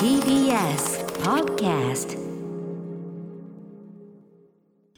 [0.00, 2.18] TBS Podcast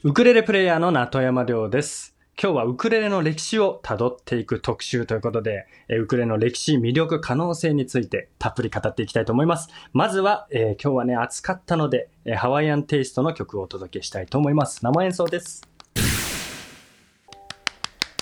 [0.03, 2.15] ウクレレプレイヤーの名山亮です。
[2.41, 9.69] 今日はウクレレの歴史を辿っていく特集ということで、えーウクレレの歴史、魅力、可能性についてたっぷり語っていきたいと思います。
[9.93, 14.83] まずは、えー今日はね、暑かったので、えーハワイアンテイストの曲をお届けしたいと思います。
[14.83, 15.61] 生演奏です。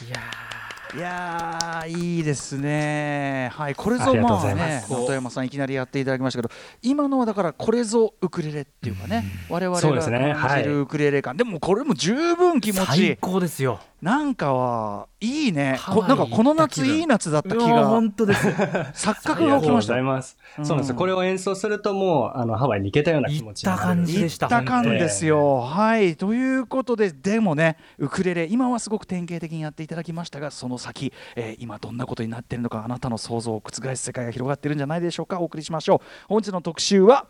[0.06, 0.59] いや
[0.96, 10.34] いやーいいですね、はい、これぞまあねす里山さんいきなりやっていただきましたけど今のはだからこれぞウクレレっていうかね、我々そうですね。
[10.34, 13.80] が感じるはいウクレレ感、でもこれも十分気持ちい最い高ですよ。
[14.02, 15.78] なんかはいいね。
[16.08, 17.88] なんかこの夏いい夏だった気が。
[17.88, 18.48] 本当です。
[18.94, 19.98] 錯あ覚が起きました。
[19.98, 20.38] りがとうございます。
[20.58, 20.66] うん。
[20.66, 20.96] そうなんですよ。
[20.96, 24.48] これを演奏するともう、あの、ハワイに行けたような気持ちになった感じでした。
[24.48, 25.62] 行った感ですよ。
[25.62, 26.16] はい。
[26.16, 35.40] ということででもねウクレレ今はすごく典型的にやっていただきましたがその先、えー今どんなことになっているのかあなたの想像を覆す世界が広がっているんじゃないでしょうか。
[35.40, 36.28] お送りしましょう。
[36.28, 37.28] 本日の特集は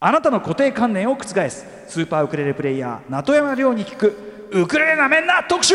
[0.00, 5.74] あなたの固定観念を覆すスーパーウクレレプレイヤー名山亮に聞くウクレレなめんな特集。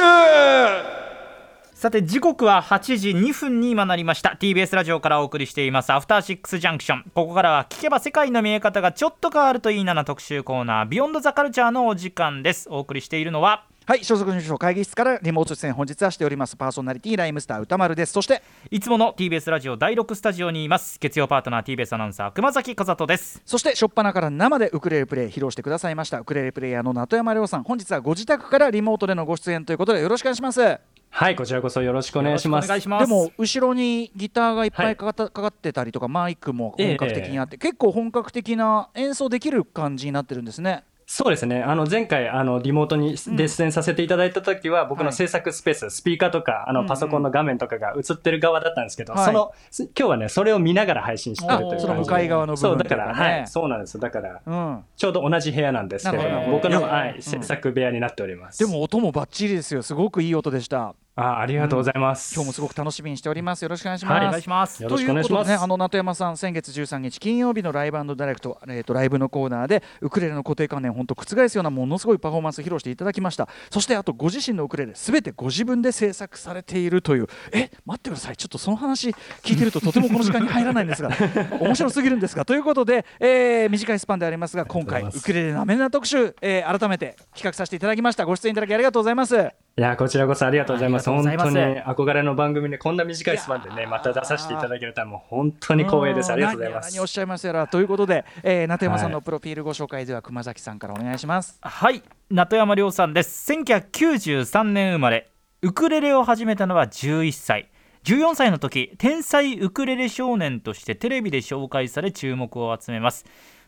[1.74, 4.38] さて時刻は8時2分に今なりました。
[4.40, 5.92] TBS ラジオからお送りしています。
[5.92, 7.04] アフターシックスジャンクション。
[7.16, 12.68] ここからは聞けば世界の見え方がちょっと変わるといいなな特集コーナービヨンドザカルチャーのお時間です。
[12.70, 16.58] お送りしているのははい所属事務所会議室からリモート出演本日はしております。
[16.58, 18.12] パーソナリティライムスター歌丸です。
[18.12, 21.00] そしていつもの TBS ラジオ第6スタジオにいます。
[21.00, 23.42] 月曜パートナー TBS アナウンサー熊崎和人です。
[23.46, 26.20] そして初っ端から生でウクレレプレイ披露してくださいました。
[26.20, 27.64] ウクレレプレイヤーの名山亮さん。
[27.64, 30.80] 本日はご自宅からリモートでのご出演ということでよろしくお願いします。
[31.10, 32.68] はい、こちらこそよろしくお願いします。
[32.68, 41.64] でも後ろにギターがいっぱはいいかかったかかってたりとかマイクも本格的にあって、結構本格的な演奏できる感じになってるんですねそうですね。
[41.64, 49.26] あの、前回、あの、リモートにで出演させていただいた時は、僕の制作スペース、スピーカーとか、あの、パソコンの画面とかが映ってる側だったんですけど、はい。
[49.26, 53.98] その、す今日はね、それを見ながら配信してるというその向かい側の部分そう、だから、はい、そうなんです。
[53.98, 54.84] だから、うん。
[54.98, 56.30] ちょうど同じ部屋なんですけれど。
[56.30, 57.22] も、僕の、はい、うん。
[57.22, 58.60] 制作部屋になっております。
[58.60, 59.84] で、も音もバッチリですよ。
[59.84, 62.36] すごくいい音でしたあ、ありがとうございます。
[62.36, 63.64] 今日もすごく楽しみにしております。
[63.64, 64.28] よろしくお願いします、はい。
[64.28, 64.84] お願いします。
[64.84, 65.34] よろしくお願いします。
[65.34, 73.50] ということでね、あの名山さん、先月13日金曜日のライブダイレクト、えー、とライブのコーナーでウクレレの固定観念を本当覆すようなものすごいパフォーマンスを披露していただきました。
[73.72, 77.28] そしてあとご自身のウクレレすべてご自分で制作されているという。
[77.52, 78.38] え待ってください。
[78.38, 79.10] ちょっとその話
[79.42, 81.10] 聞いてるととてもこの時間に入らないんですが
[81.60, 82.46] 面白すぎるんですが。
[82.46, 88.26] ということで、えー短いスパンでありますが今回ウクレレなめんな特集、えー改めて企画させていただきました。
[88.26, 91.08] ご出演いただきありがとうございますいや、こちらこそありがとうございます。
[91.08, 96.32] ありがとうご本当に憧れの番組でこんな短いスパンでね、また出させていただけるとはもう本当に光栄です。
[96.32, 96.86] ありがとうございます。
[96.88, 97.08] 何何おっ。
[97.08, 97.68] しゃいますやら。
[97.68, 101.60] ということで、えー、名山さんのはいプロフィールご紹介では熊崎さんからお願いします。
[101.62, 102.02] はい。
[102.32, 103.52] 名山亮さんです。
[103.52, 105.30] 1993年生まれ。
[105.62, 107.70] ウクレレを始めたのは11歳。
[108.04, 113.26] 14歳の時天才ウクレレ少年としてテレビで紹介され注目を集めます。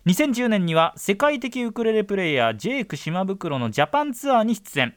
[0.08, 4.96] 2010年には世界的ウクレレプレイヤージェイク島袋のジャパンツアーに出演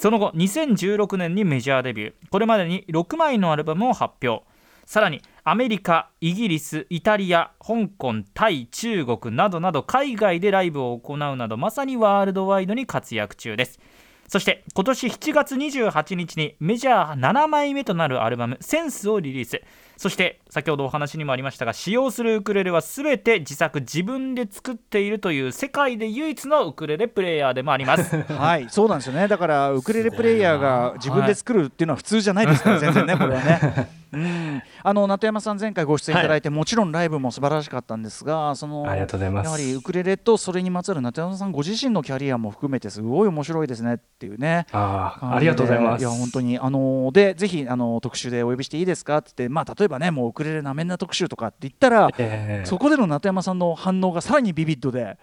[0.00, 2.14] その後2016年にメジャーデビュー。
[2.30, 4.46] これまでに6枚のアルバムを発表。
[4.86, 13.78] さらにアメリカ、イギリス、イタリア、香港、タイ、中国などなど海外でライブを行うなどまさにワールドワイドに活躍中です。
[14.26, 19.60] そして今年7月28日にメジャー7枚目となるアルバム「センス」をリリース。
[20.00, 29.28] そして先ほどお話にもありましたが使用するウクレレは全て自作自分で作っているという世界で唯一のウクレレプレイヤーでもあります はい、そうなんですよね。
[29.28, 33.99] だからウクレレプレイヤーが自分で作るっていうのは普通じゃないですから、 全然ね、これはね。
[34.12, 44.66] うん、あの名山さん前回ご出演いただいて、もちろんライブも素晴らしかったんですが、そのありがとうございますやはりウクレレとそれにまつわる名山さんご自身のキャリアも含めてすごい面白いですねっていうね。
[44.72, 46.00] ありがとうございます。
[46.00, 55.18] いや本当にあのでぜひあの特集でお呼びしていいですかって言ってまあ例えばねもうウクレレなめんな特集とかって言ったら、ええそこでの名山さんの反応がさらにビビッドで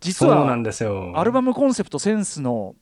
[0.00, 1.12] 実はですよ。
[1.16, 2.74] アルバムコンセプトセンスの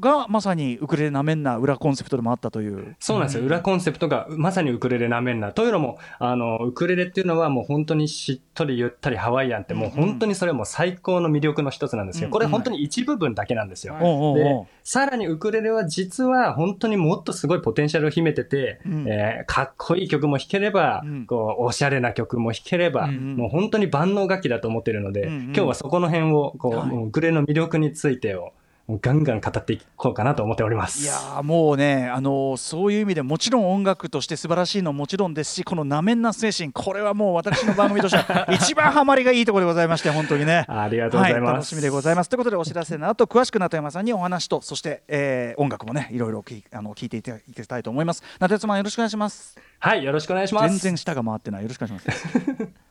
[0.00, 2.96] がまさにウクレレなめんな裏コンセプトでもあったという。
[3.00, 3.44] そうなんですよ。
[3.44, 5.52] 裏コンセプトがまさにウクレレなめんな。
[5.52, 12.28] というのも、あの、ウクレレっていうのはもう本当にしっとりゆったりハワイアンってもう本当にそれも最高の魅力の一つなんですよ。
[12.28, 13.96] うんこれ本当に一部分だけなんですよ。
[14.36, 28.52] で、さらにウクレレは実は本当にもっとすごいポテンシャルを秘めてて、うんえーかっこいい曲も弾ければ、うんこう、おしゃれな曲も弾ければ、うんもう本当に万能楽器だと思ってるので、うんうん今日はそこの辺を、こう、はいウクレレの魅力についてを、
[28.86, 31.02] もうガンガン語っていこうかなと思っております。
[31.02, 40.64] いやーもうね、あのーそういう意味でもちろん音楽として素晴らしいのももちろんですしこのなめんな精神これはもう私の番組としては一番ハマりがいいところでございまして本当にね。
[40.70, 41.42] ありがとうございます。
[41.44, 42.30] はい、楽しみでございます。
[42.30, 48.22] ということでお知らせの後詳しく中山さんにお話とそして、えー音楽もねいろいろきあの聞いていただきたいと思います。
[48.38, 49.58] 中山さんよろしくお願いします。
[49.78, 50.68] はい、よろしくお願いします。
[50.68, 52.26] 全然舌が回ってないよろしくお願いします。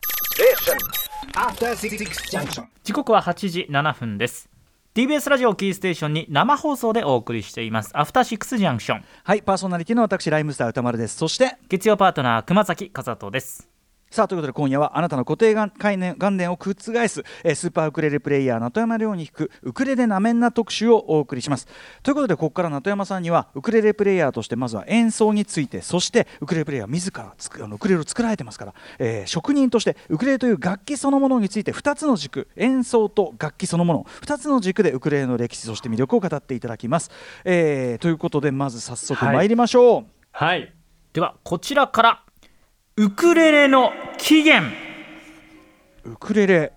[1.35, 1.97] After Six
[2.31, 2.65] Junction.
[2.83, 4.54] 時刻は8時7分です
[4.95, 7.91] TBS ラジオをキーステーションに生放送でお送りしています。
[7.93, 9.03] アフターシックスジャンクション。
[9.25, 11.17] はいパーソナリティの私ライムスター歌丸です。
[11.17, 13.74] そして月曜パートナー熊崎和人です
[14.11, 16.91] さあということで今夜はあなたの固定が概念元年を覆す、
[17.43, 21.67] えースーパーウクレレプレイヤー中山亮に弾くウクレレなめんな特集をお送りします。
[22.01, 37.11] ということでここから中山さんにはウクレレプレイヤーとしてまずは演奏についてそしてウクレレプレイヤー自らつくあのウクレレを作られてますから、えー職人としてウクレレという楽器そのものについて2つの軸演奏と楽器そのもの2つの軸でウクレレの歴史そして魅力を語っていただきます、
[37.43, 40.71] えーということでまず早速参りましょう、はい。
[41.13, 42.24] ではこちらから
[42.97, 44.73] ウクレレの起源
[46.05, 46.71] ウクレレ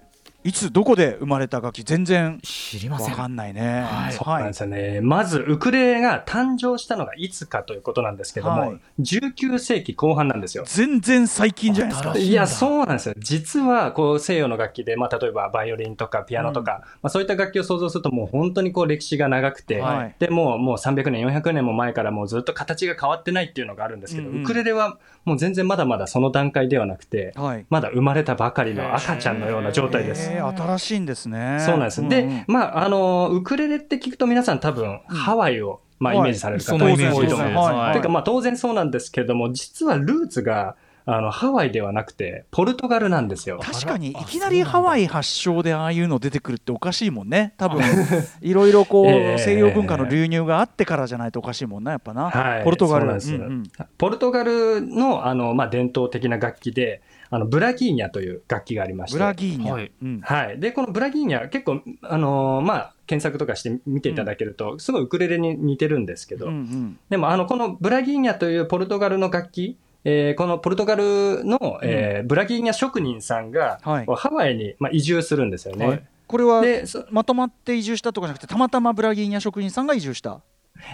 [0.48, 3.82] いつどこで生まれた楽器全然わ知りませんかんないね。
[3.82, 5.00] はいそうなんですよね。
[5.02, 10.64] まず、ウクレレが誕生したのがいつかということなんですけども、はい19世紀後半なんですよ。
[10.66, 12.18] 全然最近じゃないですか。
[12.18, 13.14] いや、そうなんですよ。
[13.18, 24.98] 実は、こう、西洋の楽器で、まあ、例えば、バイオリンとかピアノとか、まあ、そういった楽器を想像すると、もう本当にこう、歴史が長くて、はいで、もう、もう300年、400年も前からもうずっと形が変わってないっていうのがあるんですけど、うんうんウクレレは
[25.28, 27.66] もう全然まだまだその段階ではなくて、はい。
[27.70, 30.30] まだ生まれたばかりの赤ちゃんのような状態です。
[30.32, 31.58] えー新しいんですね。
[31.60, 32.02] そうなんです。
[32.02, 36.96] んんで、まあ、あの、ウクレレって聞くと皆さん多分、ハワイを、まあ、はいイメージされる方多い
[37.28, 37.72] と思います。
[37.72, 40.76] はいてか、まあ、当然そうなんですけれども、実はルーツが、
[41.10, 43.58] あの、ハワイではなくて、ポルトガルなんですよ。
[43.62, 47.54] 確かにいきなりハワイ発祥でああいうの出てくるっておかしいもんね。
[47.56, 47.82] 多分
[48.42, 53.02] いろいろこう、ええ西洋文化の流入があってからじゃないとおかしいもんなやっぱな、はいポルトガル。
[53.02, 53.34] そうなんです。
[53.34, 53.62] うんうん。
[53.96, 57.00] ポルトガルの、あの、まあ、伝統的な楽器で、
[57.30, 59.18] あの、ブラギーニャという楽器がありまして。
[59.18, 59.90] ブラギーニャ、はい。
[60.02, 60.20] うん。
[60.22, 60.60] はい。
[60.60, 66.98] で、このブラギーニャ、結構、あのーまあ、検索とかして見ていただけると、すごいウクレレに似てるんですけど、うんうん。
[67.08, 74.06] でも、あの、このブラギーニャというポルトガルの楽器、えーこのポルトガルの、えーブラギーニャ職人さんが、はい。
[74.16, 75.86] ハワイに、まあ、移住するんですよね。
[75.86, 76.04] はい。
[76.26, 80.40] これはで、そまとまって移住したとかじゃなくてたまたまブラギーニャ職人さんが移住した。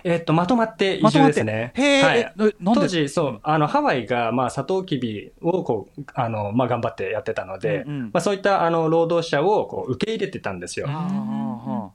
[0.02, 1.72] えーっと、まとまって移住ですね。
[1.76, 2.32] はい。
[2.74, 8.00] 当時、そう、あの、ハワイが、まあ、サトウキビを、こう、あの、まあ、頑張ってやってたので、うんうん。
[8.04, 10.88] まあ、そういった、あの、労働者を、こう、受け入れてたんですよ。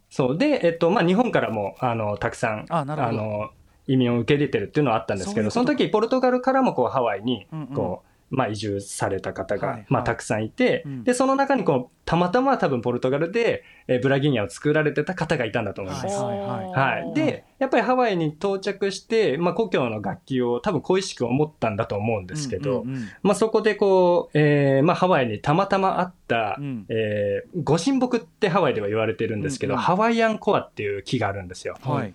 [0.09, 0.37] そう。
[0.37, 3.49] で、えっと、まあ、日本からも、あの、たくさん、あの、
[3.89, 11.03] 移民を受け入れてるっていうのはあったんですけど、その時、ポルトガルからも、こう、ハワイにこう、まあ、移住された方が、まあ、たくさんいて、うん。
[11.03, 16.05] で、その中に、こう、たまたま多分、ポルトガルで、えーブラギーニャを作られてた方がいたんだと思います。
[16.23, 17.13] はいはいはい。
[17.15, 22.85] で、やっぱりハワイに到着して、まあ、故郷の楽器を多分恋しく思ったんだと思うんですけど、
[23.23, 26.85] まあ、そこでこう、えーまあ、ハワイにたまたまあった、うん。
[26.89, 29.83] えーご神木ってハワイでは言われてるんですけど、うんうん。
[29.83, 31.77] ハワイアンコアっていう木があるんですよ。
[31.81, 32.13] はい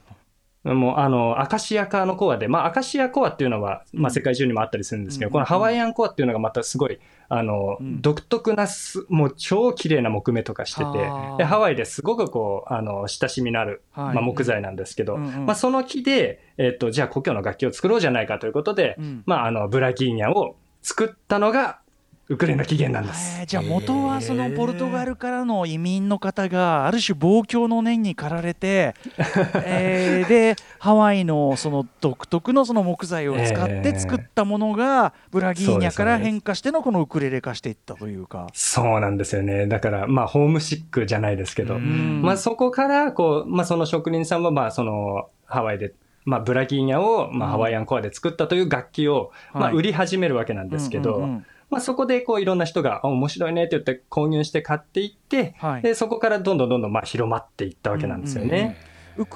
[0.64, 5.32] もう、あの、アカシア科のコアで、まあ、アカシアコアっていうのは、まあ、世界中にもあったりするんですけど、うん。
[5.32, 8.00] このハワイアンコアっていうのがまたすごい、あの、うん。
[8.00, 14.14] 独特なす、もう超綺麗な木目とかしててはあ、でハワイですごくこう、あの、親しみのある、はい。
[14.14, 15.46] まあ、木材なんですけど、うんうん。
[15.46, 19.22] まあ、その木で、えっ、と、じゃあ故郷の楽器を作ろうじゃないかということで、うん。
[19.26, 21.81] まあ、あの、ブラギーニャを作ったのが、
[22.29, 23.41] ウクレレの起源なんです。
[23.41, 28.94] えーじゃあ元はそのポルトガルからの移民の方がある種望郷の念に駆られて、
[29.67, 38.47] えーでハワイのその独特のその木材を使って作ったものがブラギーニャから変化してのこのウクレレ化していったというか。
[38.55, 39.67] そうなんですよね。
[39.67, 45.93] だから、まあ、ホームシックじゃないですけど、うんまあ、そこから、こう、まあ、その職人さんは、まあ、その、ハワイで、
[46.25, 51.28] まあ、ブラギーニャを、まあ、うんハワイアンコアで作ったという楽器を、まあ、はい売り始めるわけなんですけど、
[51.75, 55.83] まあ、そこで、こう、いろんな人が、あ面白いねって言って購入して買っていって、はい。
[55.83, 58.76] で、そこからどんどんどんどん、まあ、広まっていったわけなんですよね。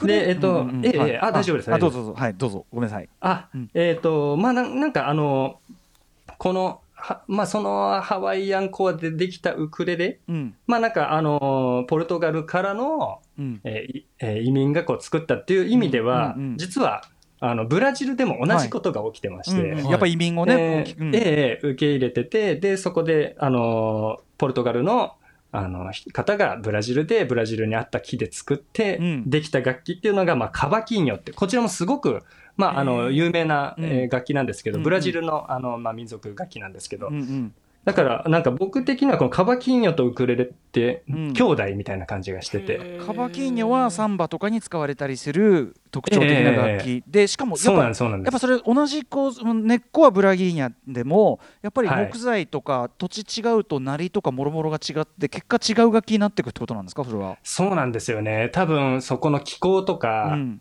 [0.02, 1.18] でえっとええはい。
[1.18, 2.14] あ大丈夫ですあどうぞどうぞ。
[2.14, 2.66] はいどうぞ。
[2.72, 3.08] ごめんなさい。
[3.20, 3.70] あ、うん。
[3.74, 5.60] えっ、と、まあな、なんかあの、
[6.38, 10.54] この、はまあそのハワイアンコアでできたウクレレ、うん。
[10.66, 13.60] まあなんかあの、ポルトガルからの、うん。
[13.64, 17.04] えー移民がこう作ったっていう意味では、実は、
[17.40, 19.88] あの、ブラジルでも同じことが起きてまして、うんうん。
[19.88, 21.14] やっぱ移民をね、えーうん。
[21.14, 25.14] ええ受け入れてて、で、そこで、あの、ポルトガルの、
[25.50, 32.22] あの、方がブラジルで、ブラジルにあった木で作ってうん、できた楽器っていうのが、まあ、カバキーニョって、こちらもすごく、
[32.56, 33.84] まあ、あへの、ー有名な、うん。
[33.84, 37.08] えー楽器なんですけど、ブラジルの、あの、まあ、民族楽器なんですけど
[37.88, 41.32] だから、なんか僕的にはこのカバキーニョとウクレレって、うん。
[41.32, 47.84] 兄弟みたいな感じがしてて、カバキーニョはサンバとかに使われたりする特徴的な楽器、でしかもやっぱ。
[47.84, 52.10] やっぱそれ同じこう根っこはブラギーニャでもやっぱりはい。
[52.12, 57.38] 木材とか土地違うと鳴りとかもろもろが違って結果違う楽器になっていくってことなんですかそれは。
[57.42, 58.50] そうなんですよね。
[58.52, 60.60] 多分、そこの気候とか、うん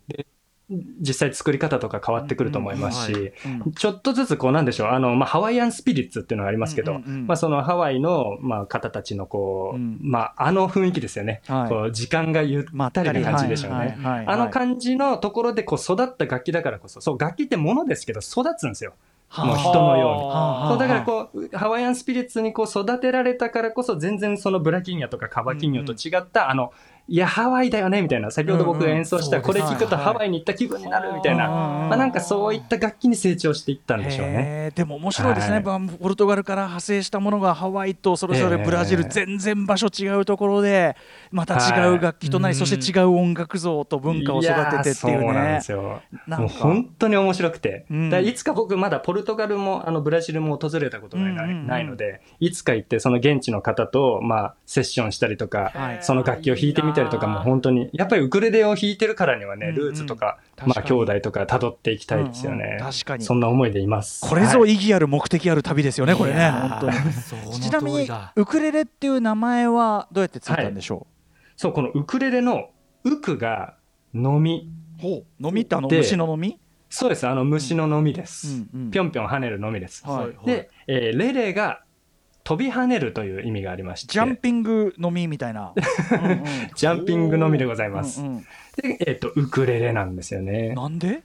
[0.70, 11.42] 実際作り方とか変わってくると思いますし、うんちょっとずつこうなんでしょう、あの、まあ、ハワイアンスピリッツっていうのがありますけど、まあ、そのハワイの、まあ、方たちのこう、うんまあ、あの雰囲気ですよね。
[11.48, 13.98] はいこう時間がゆったりな感じでしょうね。
[14.04, 18.94] あの感じのところでこう育った楽器だからこそ、そう、楽器ってものですけど育つんですよ。
[19.36, 20.24] もう人のように。
[20.30, 26.72] はあそうだからこう、ハワイアンスピリッツにこう育てられたからこそ、全然そのブラキンニャとかカバキンニョと違った、あの、
[27.10, 28.32] いや、ハワイだよね、みたいな。
[28.32, 31.48] 先ほど僕が演奏した、これ聞くとはいハワイに行った気分になる、みたいな。
[31.48, 34.72] うんまあなんかそういった楽器に成長していったんでしょうね。
[34.76, 35.64] でも面白いですね、はい。
[35.64, 38.66] まあポルトガルから派生したものがハワイとそれぞれええ。
[38.66, 40.98] ブラジル、全然場所違うところで
[41.32, 42.60] また違う楽器となり、はい。
[42.60, 46.02] そして違う音楽像と文化を育ててっていうやーそうなんねですよ。
[46.28, 47.86] もう本当に面白くて。
[47.90, 48.10] うん。
[48.10, 55.98] だいつか僕まだポルトガルもあのブラジルも訪れたことがない,、ないので、いつか行ってその現地の方とまあセッションしたりとか、はい。
[56.02, 59.76] その楽器を弾いてみたりとかも本当に、やっぱりウクレレを弾いてるからにはね、うんうん。
[59.88, 60.74] ルーツとか、確かに。
[60.74, 62.78] まあ兄弟とか辿っていきたいですよね。
[62.80, 62.92] うんうん。
[62.92, 63.24] 確かに。
[63.24, 64.28] そんな思いでいます。
[64.28, 64.72] これぞはい。
[64.72, 66.94] 意義ある目的ある旅ですよね、これね、本当に。
[67.62, 71.08] ちなみにウクレレっていう名前はどうやってついたんでしょ
[71.56, 72.70] そう、このウクレレの
[73.04, 73.76] ウクが
[74.14, 74.70] 飲み。
[75.00, 78.48] う、ほう飲みってあので虫の飲み、そうです、あの虫の飲みです。
[78.48, 78.92] うんうん。
[78.92, 80.06] ぴょんぴょん跳ねる飲みです。
[80.06, 80.46] はい。
[80.46, 81.82] で、えーレレが
[82.48, 85.74] 飛び跳ねるという意味がありまして、ジャンピング飲みみたいな。
[86.78, 88.22] ジャンピングのみでございます。
[88.22, 88.46] うんうん
[88.82, 90.74] で、えっ、と、ウクレレなんですよね。
[90.74, 91.24] なんで？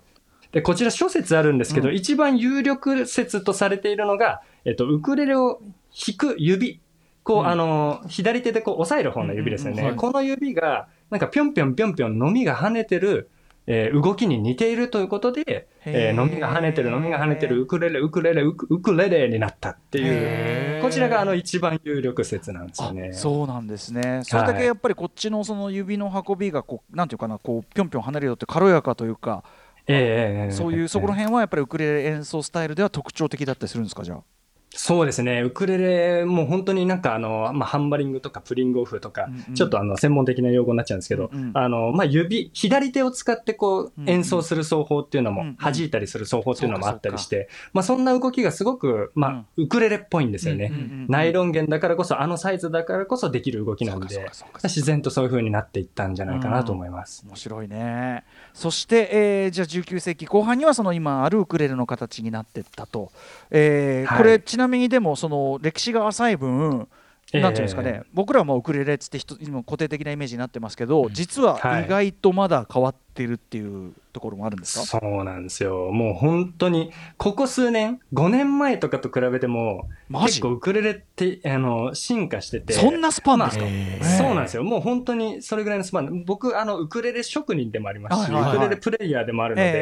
[0.51, 5.61] で、こちら諸説あるんですけど、うん一番有力説とされているのが、えっ、と、ウクレレを
[5.95, 6.81] 弾く指。
[7.23, 9.75] こう、うんあの、左手でこう押さえる方の指ですよね。
[9.75, 13.31] うんうんはいこの指が、なんかぴょんぴょんぴょんぴょん飲みが跳ねてる、
[13.67, 23.11] えー動きに似ているということで、えー飲みが跳ねてる、飲みが跳ねてる、ウクレレ、ウクレレ、ウクウクレレになったっていう、こちらがあの一番有力説なんですよね。
[23.13, 24.23] あそうなんですね。
[24.25, 29.45] それだけやっぱりこっちのその指の運びがこうなんていうかなこうぴょんぴょん離れるのって軽やかというか
[29.87, 34.23] ええええええそういうそこら辺はやっぱりウクレレ演奏スタイルでは特徴的だったりするんですかじゃあ？
[34.75, 35.43] そうですね。
[35.43, 39.55] ウクレレも本当になんかあの、まあ、ハンバリングとかプリングオフとか、うんうん。
[39.55, 41.51] ちょっとあの、専門的な用語になっちゃうんですけど、うんうん。
[41.55, 44.11] あの、まあ、指、左手を使ってこううんう、ん。
[44.11, 50.71] 演奏する奏法っていうのも、うんうん弾いたりする奏法っていうのもあったりして、まあ、そんな動きがすごく、まあ、ウクレレっぽいんですよね。
[50.73, 54.27] うんうんナイロン弦だからこそ、あのサイズだからこそできる動きなんで、
[54.65, 57.25] 自然とそういう風になっていったんじゃないかなと思います。
[57.27, 58.25] 面白いね。
[58.55, 63.13] そして、えーじゃあ19世紀後半にはその今あるウクレレの形になってったと、
[63.51, 64.19] えーはい。
[64.19, 66.89] これちなみにでもその歴史が浅い分
[67.33, 67.41] ええ。
[67.41, 71.85] なんていうんですかね、僕らはもうウクレレっつって固定的なイメージになってますけど、実ははい。
[71.85, 75.91] 意外とまだ変わってるっていうところもあるんですか、そうなんですよ。
[75.91, 82.75] もう本当に、ここ数年、5年前とかと比べても、結構ウクレレって、あの、進化してて。
[82.75, 83.65] そんなスパンですか、
[84.19, 84.65] そうなんですよ。
[84.65, 86.25] もう本当にそれぐらいのスパン。
[86.25, 89.73] 僕、あの、ウクレレ職人でもありますし、はいはいはいウクレレプレイヤーでもあるので、え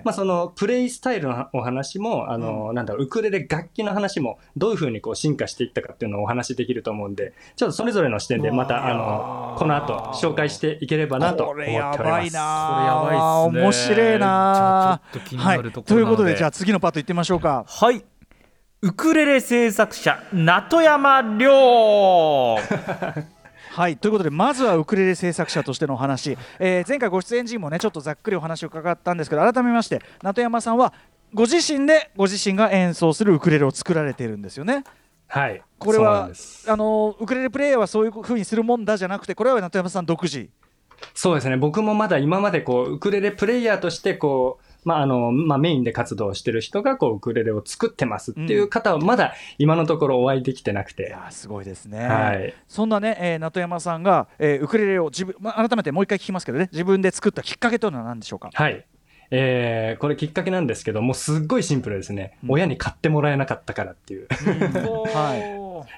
[0.00, 12.79] えまあそのプレイスタイルのお話も、あの、なんだろう、ウクレレ楽器の話も、どういうふうにこう進化していったかっていうのをお話しできると思うんで、ちょっとそれぞれの視点でまた、あの、この後紹介していければなと思っております。
[12.84, 13.62] やばいっすね。
[13.62, 17.64] 面白いなちょっと気にはなとこということででじゃあ次のパートいってみましょうか。
[17.66, 18.04] はい。
[18.82, 22.56] ウクレレ制作者名戸山亮
[23.72, 23.96] はい。
[23.98, 30.92] ということでまずはウクレレ制作者としてのお話、えー前回ご出演時もねちょっとざっくりお話を伺ったんですけど改めまして名戸山さんは
[31.34, 34.84] ご自身でご自身が演奏するウクレレを作られているんですよね。
[35.28, 35.62] はい。
[35.78, 36.30] これは
[36.66, 40.48] あのウクレレプレイヤーはそういうふうにするもんだじゃなくてこれは名戸山さん独自。
[41.14, 41.56] そうですね。
[41.56, 51.02] 僕もまだ今までこう、ウクレレプレイヤーとしてこう、まあ、あの、まあ、メインで活動してる人がこう、ウクレレを作ってますっていう方はまだ今のところお会いできてなくいて。
[51.10, 52.06] やーすごいですね。
[52.06, 52.54] はい。
[52.66, 58.50] そんなね、えー、名戸山さんが、えーウクレレを自分、まあ、改めてもう一回聞きますけどね自分で作ったきっかけというのは何でしょうか？
[58.52, 58.86] はい。
[59.32, 62.36] えー、これきっかけなんですけど、もうすっごいシンプルですね。
[62.42, 64.26] うん親に買ってもらえなかったからっていう。
[65.14, 65.36] は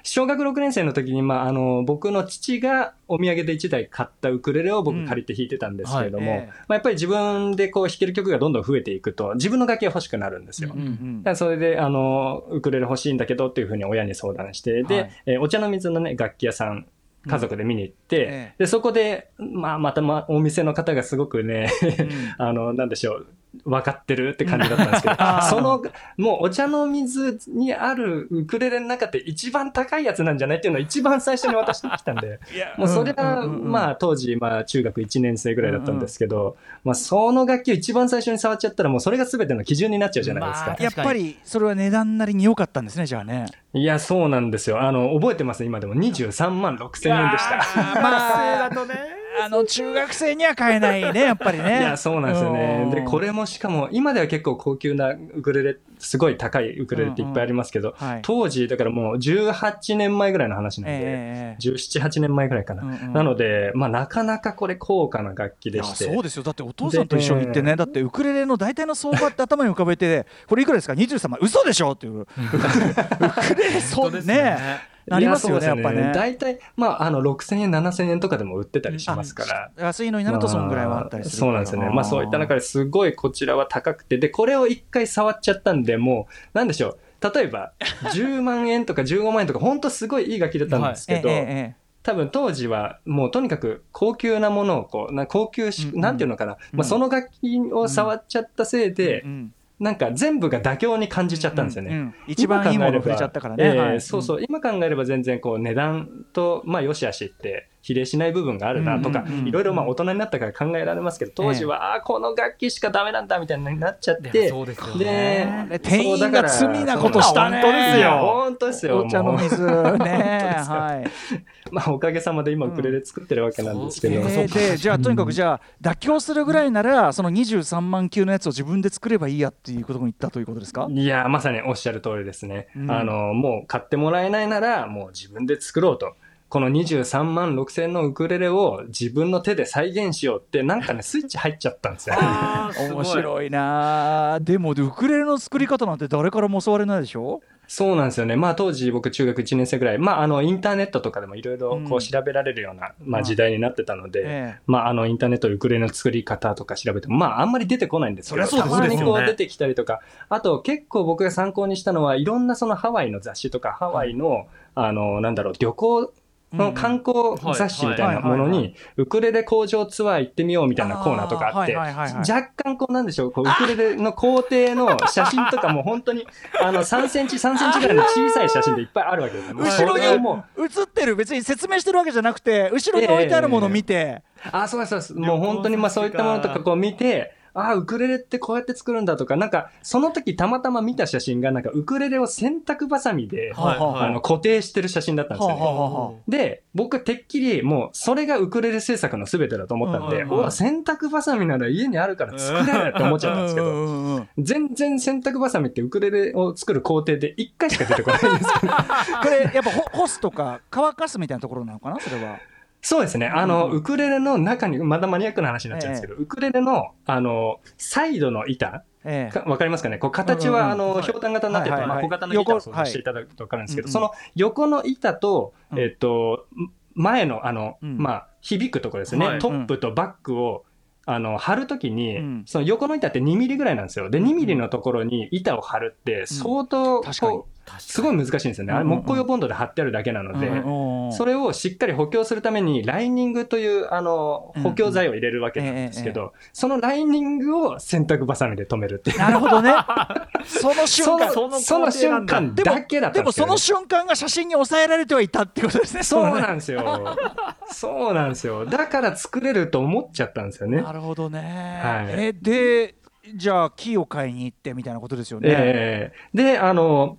[0.03, 6.45] 小学6年生の時に、まあ、あの、僕の父がお土産で1台買ったウクレレを僕借りて弾いてたんですけれども、うんはい。
[6.45, 10.71] ええまあ、やっぱり自分でこう弾ける曲がどんどん増えていくと、自分の楽器が欲しくなるんですよ。
[10.73, 15.11] うんうんそれで、あの、ウクレレ欲しいんだけどっていうふうに親に相談して、で、はい。
[15.27, 16.85] えーお茶の水のね、楽器屋さん、
[17.25, 18.55] 家族で見に行って、ええ。
[18.59, 21.69] で、そこで、まあ、また、ま、お店の方がすごくね、
[22.37, 23.27] あの、なんでしょう、
[23.65, 25.15] 分かってるって感じだったんですけど
[25.49, 25.83] その、
[26.17, 32.39] もうお茶の水にあるウクレレの中で一番高いやつなんじゃないっていうのを一番最初に渡してきたんで、
[32.77, 40.69] もうそれは、まあ当時、まあ中学1年生ぐらいだったんですけど、まあその楽器を一番最初に触っちゃったらもうそれが全ての基準になっちゃうじゃないですか。
[40.71, 43.45] まあやっぱりそれは値段なりに良かったんですねじゃあね。
[43.73, 44.81] いや、そうなんですよ。
[44.81, 45.63] あの、覚えてます？
[45.63, 45.95] 今でも。
[45.95, 47.57] 23万6千円でした。
[48.01, 51.79] まあ、だとねあの中学生には買えないね やっぱりね。
[51.79, 52.91] いや、そうなんですよね。
[52.93, 58.19] で、これれもしかも、今では結構高級なウクレレ、すごい高いウクレレっていっぱいありますけど、はい。
[58.21, 61.57] 当時、だからもう18年前ぐらいの話なんで、ええ。
[61.61, 62.83] 17、8年前ぐらいかな。
[62.83, 63.13] うんうん。
[63.13, 66.05] なので、まあ、なかなかこれ高価な楽器でして。
[66.05, 66.43] そうですよ。
[66.43, 76.11] だってお父さんと一緒に行ってねだってウクレレの大体の相場って頭に浮かべてこれいくらですか23万嘘でしょっていうウクレレそうねなりますよねいそうですやっぱね。
[76.13, 79.71] 大体、まあ、あの、6000円、7000円とかでも売ってたりしますから。
[79.77, 81.89] 安いのになるとそんぐらいはあったりするまあそうなんですよね。
[81.95, 87.33] まあそういった中ですごいこちらは高くて、で、これを一回触っちゃったんで、もう、なんでしょう。
[87.33, 87.73] 例えば、
[88.13, 91.37] 10万円とか15万円とか、本当すごいいい楽器だったんですけど、ええ
[91.79, 96.01] え多分当時はもうとにかく高級なものをこう、な高級し、うんうん。
[96.01, 96.79] なんていうのかな、うん。
[96.79, 101.89] まあその楽器を触っちゃったせいえで、うんなんか全部が妥協に感じちゃったんですよね。
[101.91, 104.01] ううん一番いいもの触れちゃったからね、ええはい。
[104.01, 115.67] そうそう、今考えれば全然こう値段と、まあ、よしあしって比例しない部分があるなとかいろいろまあ大人になったから考えられますけど、当時は、ああ、この楽器しかダメなんだみたいになっちゃって、そうですよでね。
[115.69, 117.61] ね店員が罪なことしたね。
[117.61, 118.19] そう本当ですよ。
[118.21, 118.99] 本当ですよ。
[118.99, 120.55] お茶の水ね。
[120.63, 121.71] はい。
[121.71, 130.87] まあ、おかげさまで今、ウクレレ作ってるわけなんですけど、でじゃあとにかくじゃあ妥協するぐらいならその23万級のやつを自分で作ればいいやっていうことも言ったということですか？
[130.89, 132.67] いや、まさにおっしゃる通りですね。
[132.75, 132.91] うん。
[132.91, 136.13] あの、もう買ってもらえないなら、もう自分で作ろうと。
[136.53, 142.15] この23万6千のウクレレを自分の手で再現しようって、なんかね、スイッチ入っちゃったんですよ。
[142.93, 144.35] 面白いな。
[144.35, 147.41] あでもウクレレの作り方なんて誰からも教われないでしょ？
[147.65, 148.35] そうなんですよね。
[148.35, 151.95] まあ当時僕中学1年生ぐらい、まああのインターネットとかでもいろいろこうん。
[151.95, 158.89] う調べられるような、まあ時代になってたので、えまああのインターネットでウクレレの作り方とか調べても、まああんまり出てこないんですけど、そそうですよね。
[158.89, 164.45] たまにこう出てきたりとか、あと結構僕が参考にしたのは、いろんなそのハワイの雑誌とか、ハワイの、
[164.75, 166.13] あの、なんだろう、旅行
[166.53, 176.27] の観光雑誌みたいなものに、ウクレレ工場ツアー行ってみようみたいなコーナーとかあって、若干こうなんでしょう、こうウクレレの工程の写真とかも本当に、
[176.61, 179.55] あの3センチ、3センチぐらいの小さい写真でいっぱいあるわけですよ。
[179.57, 185.13] もう後ろに映ってる別に説明してるわけじゃなくて後ろに置いてあるものを見て、あ、そうです、そうです。
[185.15, 194.09] もう本当にまあそういったものとかこう見て、あウクレレってこうやって作るんだとか、なんか、その時たまたま見た写真が、なんか、ウクレレを洗濯バサミで、はいはい。
[194.09, 195.55] あの、固定してる写真だったんですよ。
[195.55, 195.61] ね。
[195.61, 196.13] はあはあはあ。
[196.27, 208.73] で、僕、てっきり、もう、それがウクレレ制作の全てだと思ったんで、うんうんうんうわ、洗濯バサミなら家にあるから作れるって思っちゃったんですけど、全然洗濯バサミってウクレレを作る工程で1回しか出てこないんですけど、
[209.21, 212.39] これやっぱほ干すとか乾かすみたいなところなのかなそれは
[212.83, 213.27] そうですね。
[213.27, 213.77] あの、うん。
[213.77, 219.33] ウクレレの中に、まだマニアックな話になっちゃうんですけど、ウクレレの、あの、サイドの板、ええ。
[219.33, 219.97] かわかりますかね？
[219.97, 221.03] こう形は、あの、はい。
[221.03, 223.91] ひょうたん型になってて、はいまあ、小型の板横を想像していただくとわかるんですけど、はい。
[223.91, 225.79] その横の板と、うん。
[225.79, 226.45] えっと、
[226.93, 227.97] 前の、あの、うん。
[227.97, 229.39] まあ、響くところですね、はい。
[229.39, 230.65] トップとバックを、
[231.05, 232.43] あの、貼るときに、うん。
[232.45, 234.09] その横の板って2ミリぐらいなんですよ。
[234.09, 237.31] で、2ミリのところに板を貼るって、相当、確かに。
[237.33, 238.73] こうすごい難しいんですよね。
[238.73, 249.19] あれ、木工用ボンドで貼ってあるだけなので、うんうんそれをしっかり補強するために、ライニングという、あの、補強剤を入れるわけなんですけうんど、そのライニングを洗濯バサミで止めるっていう。
[249.19, 249.73] なるほどね。
[250.45, 251.31] その瞬間。
[251.31, 253.45] そのその瞬間だけだったでもそ。
[253.45, 256.03] の瞬間が写真に抑えられてはいたってことですね。
[256.03, 257.15] そうなんですよ。
[257.71, 258.65] そうなんですよ。
[258.65, 260.81] だから作れると思っちゃったんですよね。
[260.81, 260.91] な。
[260.91, 261.39] るほどね、
[261.83, 262.27] はい。
[262.27, 262.95] えで
[263.35, 266.37] じゃあ木を買いに行ってみたいなことですよね、ええ。
[266.37, 267.17] で、あの、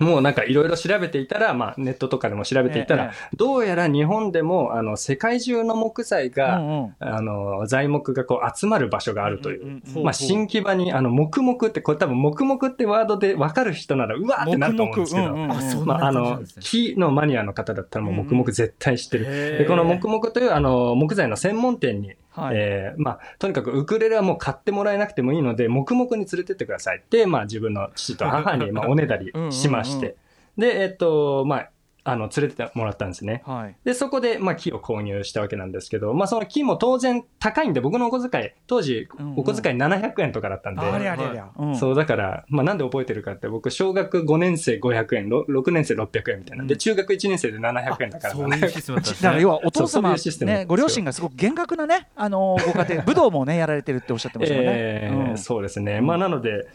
[0.00, 6.94] もうなんかいろいろ調べていたら、まあネットとかでも調べていたら、えどうやら日本でも、あの、世界中の木材が、うんうん。
[6.98, 9.62] あの、材木がこう集まる場所があるという。
[9.62, 10.02] うんうんうん。
[10.04, 19.26] まあ、新木場に、あの、黙々って、これ多分、黙々ってワードで分かる人なら、うわーってなると思うんですけど、うんうんうまあ、あの木のマニアの方だったらもう黙々絶対知ってる。
[19.26, 30.16] へーで、この黙々という、あの、木材の専門店に、はいえーまあ、とにかくウクレレはもう買ってもらえなくてもいいので、黙々に連れてってくださいって、まあ、自分の父と母に、まあ、おねだりしましうんうんて。
[30.56, 31.70] で、えっと、まあ、
[32.04, 33.42] あの、連れてもらったんですね。
[33.46, 33.76] はい。
[33.84, 41.76] で、そこで、まあ、木を購入したわけなんですけど、まあ、その木も当然高いんで、僕のお小遣い、当時うんうん、お小遣い700円とかだったんで、ありゃりゃりゃ、うん。
[41.76, 46.64] そう、だから、まあ、なんで覚えてるかって、僕、小学5年生500円、ろ6年生600円みたいな。
[46.64, 46.78] で、うん。
[46.78, 49.16] 中学1年生で700円だから、そういうシステムだね。
[49.20, 55.38] だから要はお父様ねよご両親がすごく厳格なねあのご家庭 武道もねやられてるっておっしゃってましたもんね、えーうん。
[55.38, 56.00] そうですね。
[56.00, 56.66] まあ、なので、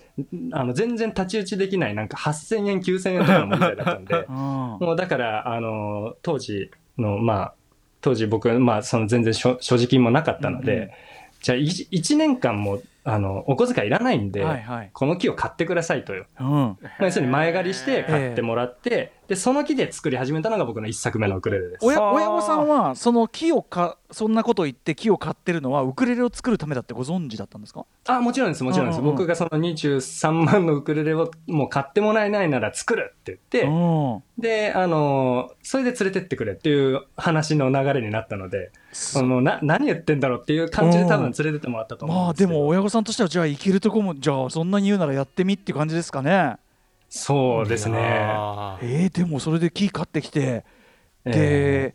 [0.52, 4.16] あの、全然太刀打ちできない、なんか8000円、9000円とかの問題だったんで。
[4.28, 4.36] う、ん。
[4.36, 7.54] もうだから、あの、当時の、まあ、
[8.02, 10.90] 当時僕、まあ、その全然所所持金もなかったので、うんうん。
[11.42, 14.90] じゃあ1、1年間も、あの、お小遣いいらないんで、はいはい。
[14.94, 16.26] この木を買ってくださいとよ。
[16.40, 16.48] うん。
[16.48, 21.86] まあ要するに前借りして買ってもらって、で、その木で作り始めたのが僕の一作目のウクレレです。
[21.86, 27.86] 親はあ親御さんはその木をかそんなこと言って木を買ってるのはウクレレを作るためだってご存知だったんですか？
[28.06, 29.02] あ、もちろんです、もちろんです。
[29.02, 33.70] 僕がその23万のウクレレをもう買ってもらえないなら作るって言って、う
[34.40, 42.50] んで、あのーそれで連れてってくれっていう話の流れになったので、そのな何言ってんだろうっていう感じで多分連れてってもらったと思まあうんでけど。
[42.50, 46.56] ですも親御さんとしてはじゃあ生きるとこもじゃあそんなに言うならやってみっていう感じですかね
[47.10, 47.98] そうですね。
[48.82, 50.66] えー、でもそれで木買ってきて
[51.26, 51.94] え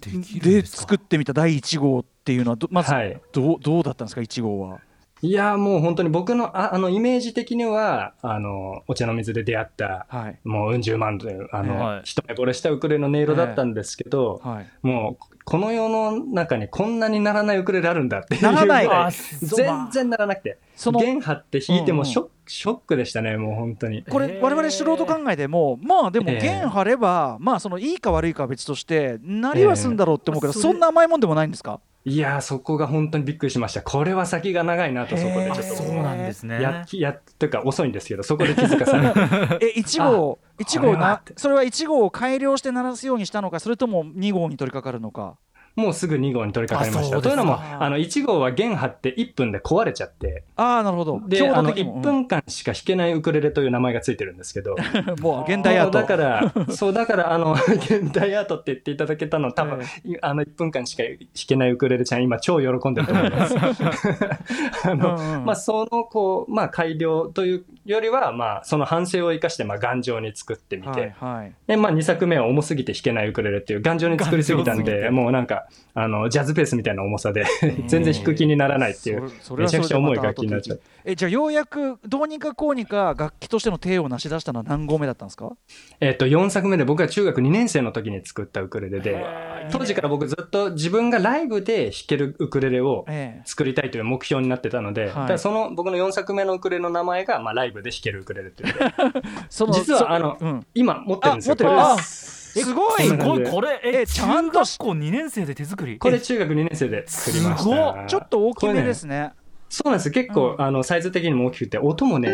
[0.00, 3.20] で、できるんで作ってみた第1号っていうのはどまずはい。
[3.32, 4.80] どうどうだったんですか？1号は。
[5.22, 10.38] いや、もう本当に僕の、ああの、イメージ的には、あの、お茶の水で出会った、はい。
[10.44, 12.02] もううん十万という、あの、はい。
[12.04, 20.58] 一目惚れしたウクレレの音色だったんですけど、はい、もう、この世の中にこんなにならないウクレレあるんだっていうならないぐらあそう全然ならなくて。
[20.74, 24.02] その弦張って弾いてもショショックでしたね、もう本当に。
[24.02, 31.80] これ我々素人考えでもまあでもええ弦張れば、まあそのいいか悪いかは別としてなりはすんだろうって思うけど、ええそんな甘いもんでもないんですか？
[32.06, 33.80] いやー、そこが本当にびっくりしました。
[33.80, 35.60] これは先が長いなと、そこでちょっと。
[35.62, 39.66] あそうなんですねや、や、というか遅いんですけど、そこで気づかされて。
[39.76, 45.36] え1号1号なそれは1号を改良して鳴らすようにしたのかそれとも2号に取り掛かるのか。
[45.76, 47.20] もうすぐ2号に取り掛かりました。
[47.20, 51.20] というのも、あの、1号は弦張って1分で壊れちゃって、ああなるほど。
[51.26, 52.00] で、あの、1強度的にも。
[52.00, 54.76] 分間しか弾けないウクレレという名前がついてるんですけど、う
[55.18, 55.98] んもう現代アート。
[55.98, 59.80] だから、 そう、だから、あの、現代アートって言っていただけたの、多分、
[60.22, 63.56] あの、1分間しか弾けないウクレレちゃん、今、超喜んでると思います。
[64.88, 71.52] あの、まあ、その、こう、まあ、改良というよりは、まあ、その反省を生かして、まあ、頑丈に作ってみて、はいはい。
[71.66, 77.44] で、まあ、2作目は重すぎて弾けないウクレレっていう、頑丈に作りすぎたんで、もうなんか、あの、ジャズペースみたいな重さで、
[77.86, 80.78] 全然弾く気にならないっていう、めちゃくちゃ重い楽器になっちゃう。
[80.78, 80.82] 後。
[81.04, 85.52] 的えじゃあようやくどうにかこうにか楽器としての手を成し出したのは何号目だったんですか？
[86.00, 89.24] えっと、4作目で僕が中学2年生の時に作ったウクレレで、
[89.70, 93.42] 当時から僕ずっと自分がライブで弾けるウクレレをええ。
[93.44, 95.06] 作りたいという目標になってたので、い。
[95.06, 98.74] だからその僕の4作目のウクレレの名前が、まあ、ライブで弾けるウクレレっていう。
[99.72, 101.56] 実はあのそうん、今持ってるんですよ。
[101.56, 101.92] これあ持ってる。
[101.92, 102.62] あです。
[102.62, 103.02] すごい。
[103.02, 103.16] す。
[103.16, 104.64] ごこれええちゃんと。
[104.64, 105.98] 中学校2年生で手作り？
[105.98, 107.90] これ中学2年生で作りました。
[108.04, 108.06] っ。
[108.06, 109.32] ちょっと大きめですね
[109.68, 110.64] そうなんです結構、うん。
[110.64, 112.28] あの、サイズ的にも大きくて、音もね、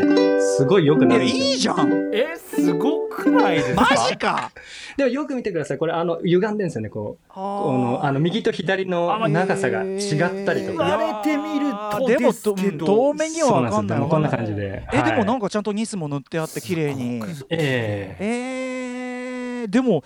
[0.57, 1.45] すごい良くなるんですよ。
[1.45, 2.11] いいじゃん。
[2.13, 3.89] えすごくないですか？
[3.91, 4.53] マジか。
[4.99, 5.79] でもよく見てください。
[5.79, 7.29] これ、あの、歪んでんですよね、こう。
[7.29, 10.83] ここの、あの、右と左の長さが違ったりと言か。
[10.85, 13.61] われてみるとでもですけどど遠目には。
[13.63, 14.85] 分かんないこんな感じで。
[14.93, 17.23] えでもなんか、かちゃんとニスも塗ってあって綺麗に。
[17.49, 20.05] えええー、でも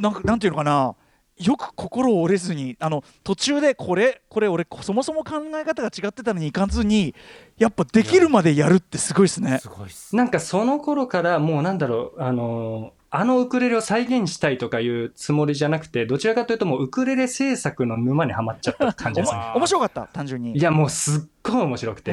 [0.00, 0.94] なんかなんていうのかな
[1.38, 7.14] よく心折れずにあの途中でこれこれ俺そもそも考え方が違ってたのにいかずに
[7.58, 9.58] やっぱできるまでやるってすごいですね。
[9.58, 19.34] すごいなんかその頃からもうなんだろう、あのーあのウクレレを再現したいとかいうつもりじゃなくて、どちらかというともうウクレレ制作の沼にはまっちゃった感じです。
[19.34, 19.38] ね。
[19.38, 20.56] あ面白かった単純に。
[20.56, 22.12] いや、もうすっごい面白くて、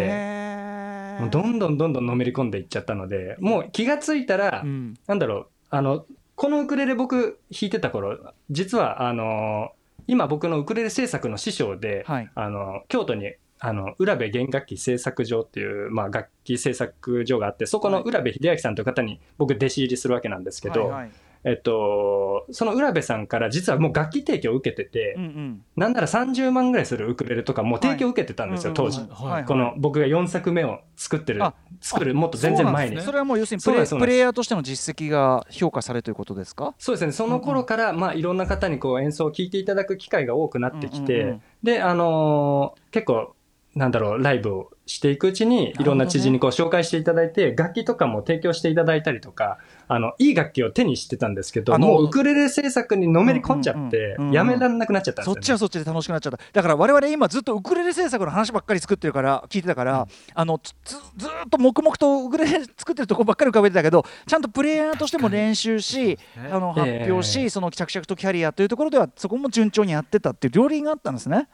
[1.22, 4.96] もうどんどんどんどんのめり込んでいっちゃったので、もう気がついたら、うん。
[5.08, 6.06] なんだろう、あの、
[6.40, 8.18] このウクレレ僕弾いてた頃、
[8.50, 12.32] 実はあのー今僕のウクレレ制作の師匠で、はい。
[12.34, 21.12] あの、京都に、あの、浦部弦楽器製作所っていう、まあ、楽器製作所があって、そこの浦部秀明さんという方に僕弟子入りするわけなんですけど、はいはい
[21.46, 25.62] えっと、その浦部さんから実はもう楽器提供を受けてて、うんうん。
[25.78, 29.00] なんなら30万ぐらいするウクレレとかもう提供を受けてたんですよ、はい当時。
[29.10, 33.02] はいこの僕が4作目を作ってるあ、作るもっと全然前に。
[33.02, 36.74] それはもう要するにプレイプレイヤーとしての実績が評価されということですか？
[36.78, 43.36] そうですね、その頃から、まあ、いろんな方にこう演奏を聴いていただく機会が多くなってきて、で、あのー結構、
[43.76, 55.36] なんだろう、ライブをしていくうちに、いろんな知人にこう紹介していただいて、楽器とかも提供していただいたりとか、あの、いい楽器を手にしてたんですけど、もうウクレレ制作にのめり込んじゃってやめられなくなっちゃったんですよ、ね。
[55.36, 56.40] そっちはそっちで楽しくなっちゃった。
[56.54, 60.74] だから我々今ずっとウクレレ制作の話ばっかり作ってるから聞いてたから、あのず
[61.18, 66.18] ずっと黙々とウクレレ作ってるとこばっかり浮かべてたけどちゃんとプレイヤーとしても練習し
[66.52, 71.48] あの発表し、ええその着々とキャリアというところではそこも順調にやってたっていう両輪があったんですね。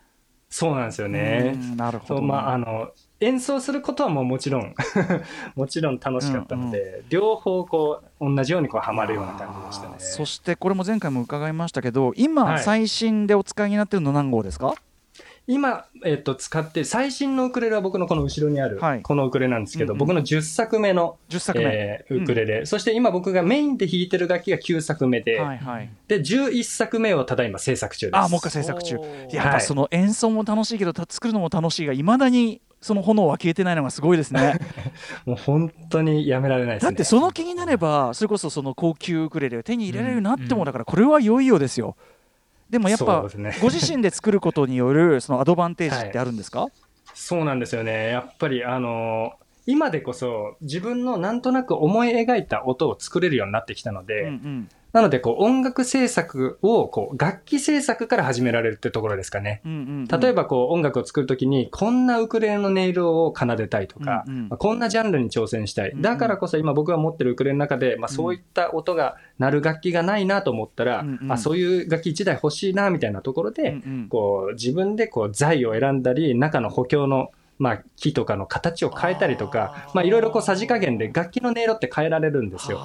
[0.49, 1.53] そうなんですよね。
[1.55, 4.73] うんなるほど、まあ、あの、演奏することはもうもちろん、
[5.55, 9.95] もちろん楽しかったので、両方こう、同じようにこう、ハマるような感じでしたね。
[9.99, 12.59] そしてこれも前回も伺いましたけど今、はい。
[12.63, 14.73] 最新でお使いになってるの何号ですか？
[15.47, 19.01] 今、えっと、使って最新のウクレレは僕のこの後ろにある、はい。
[19.03, 20.07] このウクレレなんですけど、うんうん。
[20.07, 25.89] 僕の10作目の、10作目、えーウクレレ、そして今僕がメインで弾いてる楽器が9作目で、はいはい。
[26.07, 28.17] で11作目をただいま制作中です。
[28.17, 28.97] あもう一回制作中。
[28.97, 29.35] おー。
[29.35, 34.59] やっぱその演奏も楽しいけどた作るのも楽しいがいまだにその炎は消えてないのがすごいですね。
[35.25, 36.91] もう本当にやめられないですね。
[36.91, 41.95] だってその気になればそれこそその高級ウクレレを手に入れられるようになってもだからこれはいよいよですよ
[42.75, 43.57] でもやっぱね。
[43.61, 46.67] ご自身で作ることによるそのアドバンテージってあるんですか、
[47.13, 48.09] そうなんですよね。
[48.09, 49.31] やっぱりあの
[49.65, 59.59] 今でこそ自分のなんとなく思い描いた音を作れるようになってきたので、うんうんなのでこう音楽制作をこう楽器制作から始められるってところですかね。
[59.65, 60.21] うんうんうん。
[60.21, 64.47] 例えばこう音楽を作るときにこんなウクレレの音色を奏でたいとか、うんうん。
[64.47, 65.91] まあこんなジャンルに挑戦したい。
[65.97, 71.29] だからこそ今僕が持ってるウクレレの中で、まあ、そういった音が鳴る楽器がないなと思ったら、うんうん。
[71.29, 74.07] あそういう楽器1台欲しいなみたいなところで、うんうん。
[74.07, 82.79] こう自分でこう材を選んだり中の補強のまあ、木とかの形を変えたりとか、まあ、いろいろこうさじ加減で楽器の音色って変えられるんですよ。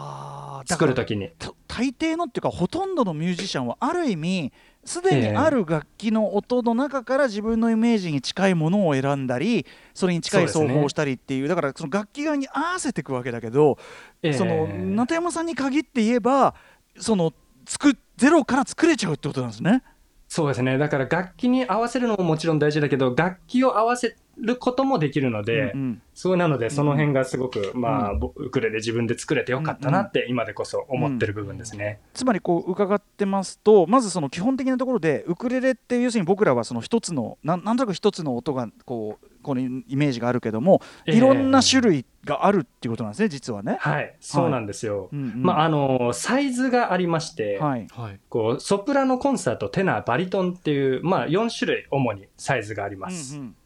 [0.71, 1.31] 作るときに。
[1.39, 4.53] と大抵のっていうかほとんどのミュージシャンはある意味
[4.85, 13.79] すでにある楽器の音の中から自分のイメージに近いものを選んだりそれに近い奏法をしたりっていうだからその楽器側に合わせていくわけだけど、
[14.23, 16.55] ええその中山さんに限って言えば
[16.99, 17.33] その
[17.67, 19.83] 作ゼロから作れちゃうってことなんですね。
[20.29, 20.79] そうですね。
[20.79, 31.99] だから楽器に合わせるのももちろん大事だけど、楽器を合わせることもできるので、うんうんそうなので、その辺がすごく、まあ、うぼウクレレ自分で作れてよかったなって、今でこそ思ってる部分ですね。
[32.13, 41.17] つまりこう伺ってますとまずその基本的なところでウクレレって要するに僕らはその一つのなんなんとなく一つの音がこうこのイメージがあるけどもええ。
[41.17, 43.79] いろんな種類があるっていうことなんですね実はね。
[43.81, 45.09] はい、そうなんですよ。
[45.11, 45.43] うんうん。
[45.43, 47.87] まあ、あの、サイズがありまして、はい。
[47.91, 48.21] はい。
[48.29, 53.37] こう、ソプラノコンサート、テナー、バリトンっていう、まあ、4種類主にサイズがあります。
[53.37, 53.57] うんうん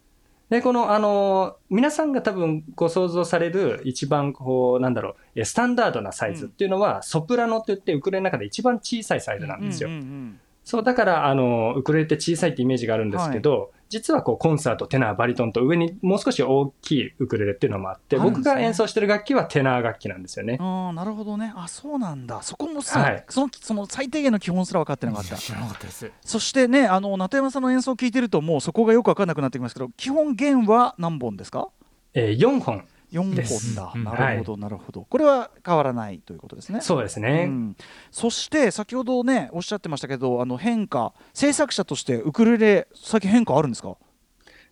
[0.55, 9.88] で、この、あの、皆さんが多分ご想像される一番こう、なんだろう、えスタンダードなサイズっていうのは、ソプラノって言って、ウクレレの中で一番小さいサイズなんですよ。
[9.88, 20.59] うんうんそう、だから、あの、ウクレレって小さいってイメージがあるんですけど、実はこう、コンサート、テナー、バリトンと上にもう少し大きいウクレレっていうのもあって、僕が演奏してる楽器はテナー楽器なんですよね。
[20.61, 21.53] ああなるほどね。
[21.57, 22.42] あそうなんだ。
[22.42, 23.25] そこもさ、はい。
[23.29, 25.37] そのその最低限の基本すら分かってなかった。
[25.37, 26.11] 知らなかったです。
[26.23, 31.68] そしてねあの中山さんの演奏を聞いてるともうそこがよく分かんなくなってきますけど基本弦は何本ですか？
[32.14, 32.85] えー4本。
[33.14, 33.77] 4です。
[33.77, 35.03] 本だ、うんなるほどなるほど。
[35.03, 36.81] これは変わらないということですね。
[36.81, 37.46] そうですね。
[37.48, 37.77] うん、
[38.11, 43.96] そして先ほどねおっしゃってましたけどあの変化制作者としてウクレレ最近変化あるんですか？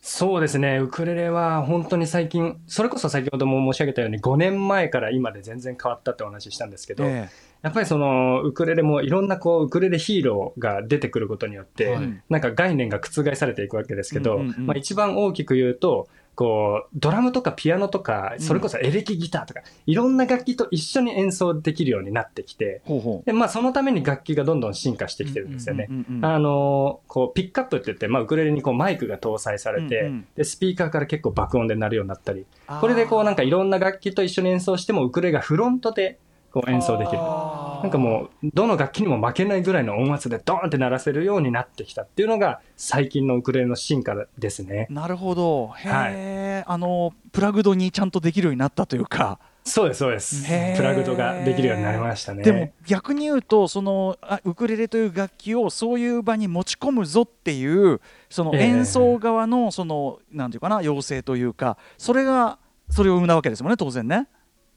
[0.04, 0.78] そうですね。
[0.78, 7.28] ウクレレは本当に最近、それこそ先ほども申し上げたように5年前から今で全然変わったってお話ししたんですけど、え。
[7.62, 12.20] やっぱりそのウクレレもいろんなこうウクレレヒーローが出てくることによって、はい。
[12.28, 14.66] なんか概念が覆されていくわけですけど、うんうんうん。
[14.66, 25.86] まあ、一番大きく言うと、こうドラムとかピアノとか、それこそエレキギターとか、いろんな楽器と一緒に演奏できるようになってきて、ほうほでまあ、そのために楽器がどんどん進化してきてるんですよね。
[25.90, 30.26] う、うんうんあのこうピックアップって言って、まあ、ウクレレにこうマイクが搭載されて、うんうん。
[30.36, 32.46] でスピーカーから結構爆音で鳴るようになったり
[32.80, 36.18] これでこうなんかいろんな楽器と一緒に演奏してもウクレレがフロントで
[36.52, 37.18] こう演奏できる。
[37.18, 44.86] なんかもうどの楽器にも負けないぐらいの音圧でドーンって鳴らせるようになってきたっていうのが最近のウクレレの進化ですね。
[44.90, 45.68] なるほど。
[45.76, 49.38] へえ、あのプラグドにちゃんとできるようになったというか。
[49.64, 50.44] そうですそうです。
[50.76, 52.42] プラグドができるようになりましたね。
[52.42, 58.60] でも逆に言うとそのあウクレレという楽器をそういう場に持ち込むぞっていうそのええ。
[58.62, 62.58] 演奏側のその、なんていうかな要請というかそれが
[62.90, 64.28] それを生んだわけですもんね当然ね。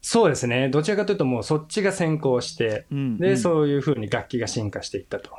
[0.08, 0.68] そうですね。
[0.68, 3.36] どちらかというともうそっちが先行して、うんで、うん。
[3.36, 5.32] そういうふうに楽器が進化していったと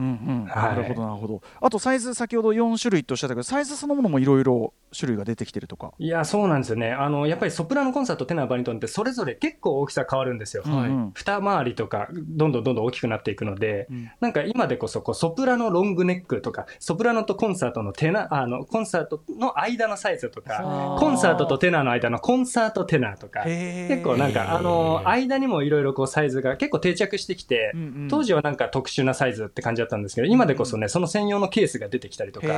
[0.00, 1.42] なるほどなるほど。
[1.60, 5.92] あとサイズ先ほど4種類とおっしゃったけどサイズそのものもいろいろ種類が出てきてるとか。
[5.98, 6.92] いやそうなんですよね。
[6.92, 11.12] あのやっぱりソプラノコンサートテナーバリトンってそれぞれ結構大きさ変わるんですよ、はいうん。
[11.14, 14.10] 二回りとかどんどんどんどん大きくなっていくので、うん。
[14.20, 28.08] なんか今でこそこうソプラノロングネックとかソプラノとコンサートのテナあのコンサートの間のサイズとかはあコンサートとテナーの間のコンサートテナーとか結構なんかあの間にもいろいろこうサイズが結構定着してきて、うんうん。
[28.08, 32.48] 当時はなんか特殊なサイズって感じだったんですけど今でこそねその専用のケースが出てきたりとか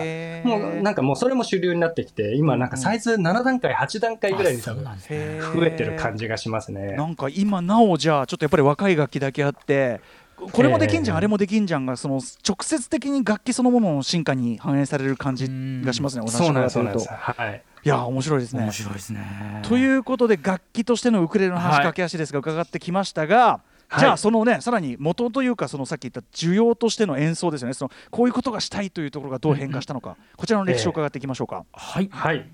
[0.45, 6.93] もうなんかもうそれも主流になってきて今なんかサイズ7段階8段階ぐらいに多分増えてる感じがしますね。
[6.93, 10.01] なんか今なおじゃあちょっとやっぱり若い楽器だけあって
[10.37, 15.47] ここれもできんじゃん、ええあれもできんじゃんがその直接的に楽器そのものの進化に反映される感じ
[15.85, 17.09] がしますね、お話そうなんです、なんです。
[17.09, 17.63] はい。
[17.85, 18.63] いや面白いですね。
[18.63, 18.73] 面。
[18.73, 19.61] 白いですね。
[19.63, 21.85] ということで楽器としてのウクレレの話、はい。
[21.85, 23.61] 駆け足ですが伺ってきましたが
[23.99, 27.75] じゃあそのねさらに元というかそのさっき言った需要としての演奏ですよね。
[27.75, 32.09] そのこういうことがしたいというところがどう変化したのか、こちらの歴史を伺っていきましょうか、はい。
[32.11, 32.47] はい。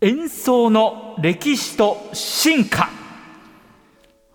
[0.00, 2.88] 演奏の歴史と進化。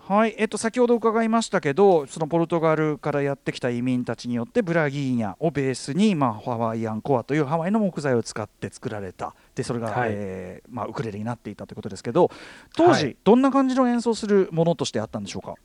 [0.06, 9.34] はい、えっと、先ほど伺いましたけどそのポルトガルからやってきた移民たちによってブラギーニャをベースに、まあ、ハワイアンコアというハワイの木材を使って作られた。
[9.56, 10.10] でそれが、はい。
[10.12, 12.30] えーまあ、ウクレレになっていたということですけど
[12.76, 13.18] 当時、はい。
[13.24, 15.56] どんな感じの演奏するものとしてあったんでしょうか？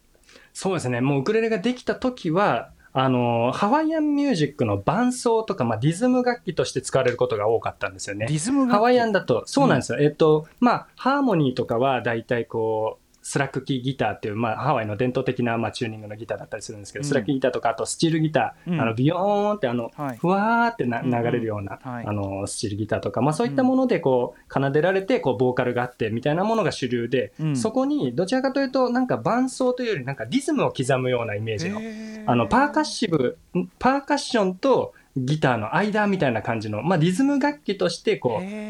[0.52, 1.00] そうですね。
[1.00, 8.26] もうウクレレができた時は、あの、ハワイアンミュージックの伴奏とか、まあ、リズム楽器として使われることが多かったんですよね。
[8.28, 9.98] リズムがハワイアンだと、そうなんですよ。
[10.00, 17.04] えっと、まあ、ハーモニーとかは大体こう、スラックキーギターっていう、まあ、ハワイの伝統的な、まあ、チューニングのギターだったりするんですけど、うん。
[17.04, 18.80] スラックギターとか、あとスチールギター、うん。
[18.80, 20.16] あの、ビヨーンってあの、はい。
[20.16, 21.22] ふわーってなうんうん。
[21.22, 22.06] 流れるような、はい。
[22.06, 27.56] あの、スチールギターとか、まあ、そういったもので、こう、奏でられて、こう、ボーカルがあって、みたいなものが主流で、うん。
[27.56, 31.82] そこに、どちらかというと、なんか伴奏というより、なんかリズムを刻むようなイメージの、
[32.24, 38.18] あの、パーカッシブ、んパーカッションとギターの間みたいな感じの、まあ、リズム楽器として、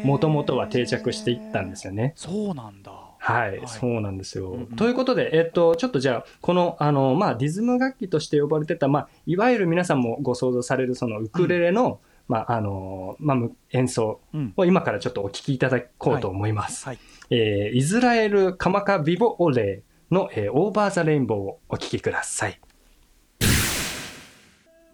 [0.03, 2.11] もともとは定着していったんですよね。
[2.17, 4.51] そうなんだはい、はいそうなんですよ。
[4.51, 16.85] うんうんということで、えっと、ちょっとじゃあ、この、あの、まあ、リズム楽器として呼ばれてた、まあ、いわゆる皆さんもご想像される、そのウクレレの、まあ、あの、まあ、む演奏うんを今からちょっとお聞きいただこうと思います。
[16.85, 16.99] はい
[17.31, 22.59] えーイスラエルカマカビボオレーの、えーオーバーザレインボーをお聞きください。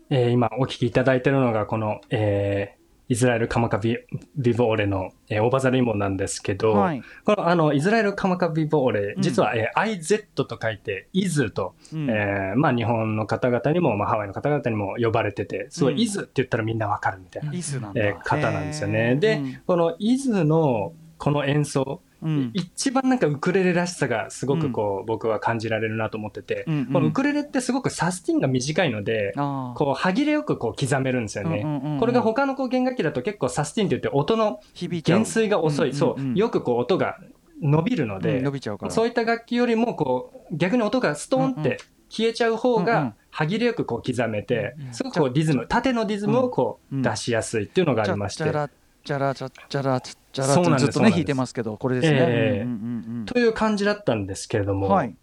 [0.10, 3.98] えー今お聞きいただいているのがこの、えーイスラエルカマカビ
[4.36, 7.04] ビボオレの、えーオーバーザレインボーなんですけど、はい。
[7.24, 12.10] このあのイスラエルカマカビボオレうん、実は、えー IZ と書いて、イズと、うん。
[12.10, 16.00] えーまあ、日本の方々にも、まあ、ハワイの方々にも呼ばれてて、すごうん。
[16.00, 19.16] いイズって言ったらみんなわかるみたいな、イズなんだ、えー方なんですよね。
[19.18, 22.52] で、このイズのこの演奏、うん。
[22.54, 26.86] 一番なんかウクレレらしさがすごくこう、僕は感じられるなと思ってて、うんうん。
[26.88, 31.62] このウクレレってすごくサスティンが短いので、こう歯切れよくこう刻めるんですよね。
[31.64, 32.00] うんうんうんうん。
[32.00, 34.90] これが他のこう弦楽器だと結構サスティンって言って音の減
[35.24, 37.20] 衰が遅い、うんうんそうう、んよくこう音が
[37.62, 38.92] 伸びるので、うん伸びちゃうから。
[38.92, 41.64] そういった楽器よりもこう逆に音がストーンっうんうん。
[41.64, 41.78] て
[42.10, 42.86] 消えちゃう方うんうん。
[42.86, 48.70] が歯切れよくこう刻めて、うんすごくこうリズム縦のリズムをこうんう出しやすいっていうのがありまして、じゃら
[49.04, 52.18] じゃらじゃじゃらじゃらそうなんですずっとね弾いてますけどこれですね。
[52.20, 55.16] ええうんうんうんという感じだったんですけれども、はい。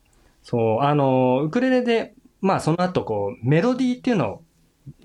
[0.43, 4.43] そう、あの、ウクレレで、まあその後こう、メロディーっていうのを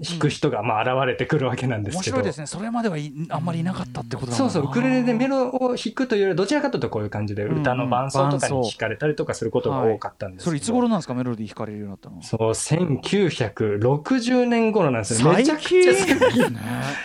[0.02, 2.48] 弾く人がまあ現れてくるわけなんですけど、面白いですね。
[2.48, 11.14] それまではいあんまりいなかったってことだそうそう、ウクレレでメロロを弾くというより、どちらかというとこういう感じで歌の伴奏とかに弾かれたりとかすることが多かったんですけど、それいつ頃なんですか？
[11.14, 12.22] メロディー弾かれるようになったの。
[12.24, 15.32] そう、1960年頃なんですよ。
[15.32, 16.50] めちゃくちゃ最近。
[16.54, 16.60] ね。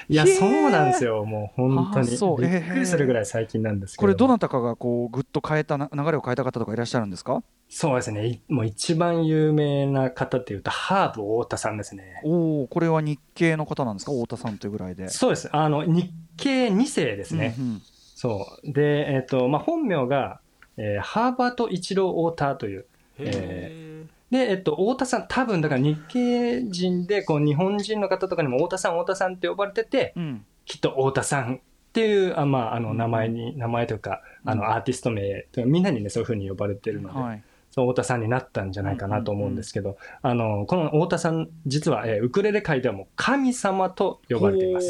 [0.09, 1.25] いや、そうなんですよ。
[1.25, 2.09] もう本当に。
[2.09, 2.19] びっ
[2.63, 4.01] くりするぐらい最近なんですけど。
[4.01, 7.43] これどなたかがこうぐっと変えたな流れを変えた方とかいらっしゃるんですか？
[7.75, 8.27] そうですね。
[8.27, 12.21] いもう一番有名な方っていうと、ハーブ太田さんですね。
[12.23, 14.13] おおこれは日系の方なんですか？
[14.13, 15.09] 太田さんというぐらいで。
[15.09, 15.49] そうです。
[15.57, 17.55] あの、日系2世ですね。
[17.59, 17.83] うんうん
[18.15, 18.73] そう。
[18.73, 20.41] で、えっ、と、まあ、本名が、
[20.77, 22.85] えーハーバート一郎太田という。
[23.19, 31.59] えで、えっと、太田さん、多分だから日系人で、こう、日本人の方とかにも太田さん、太田さんって呼ばれてて、うんきっと太田さんっ
[31.93, 37.43] ていう、あまあ、あの、名前に、名前というか、あの、アーティスト名みんなにね、そういうふうに呼ばれてるので、はい。
[37.81, 44.87] 太田さんになったんじゃないかなと思うんですけど、あの、この太田さん、実は、えーウクレレ界ではもう神様と呼ばれています。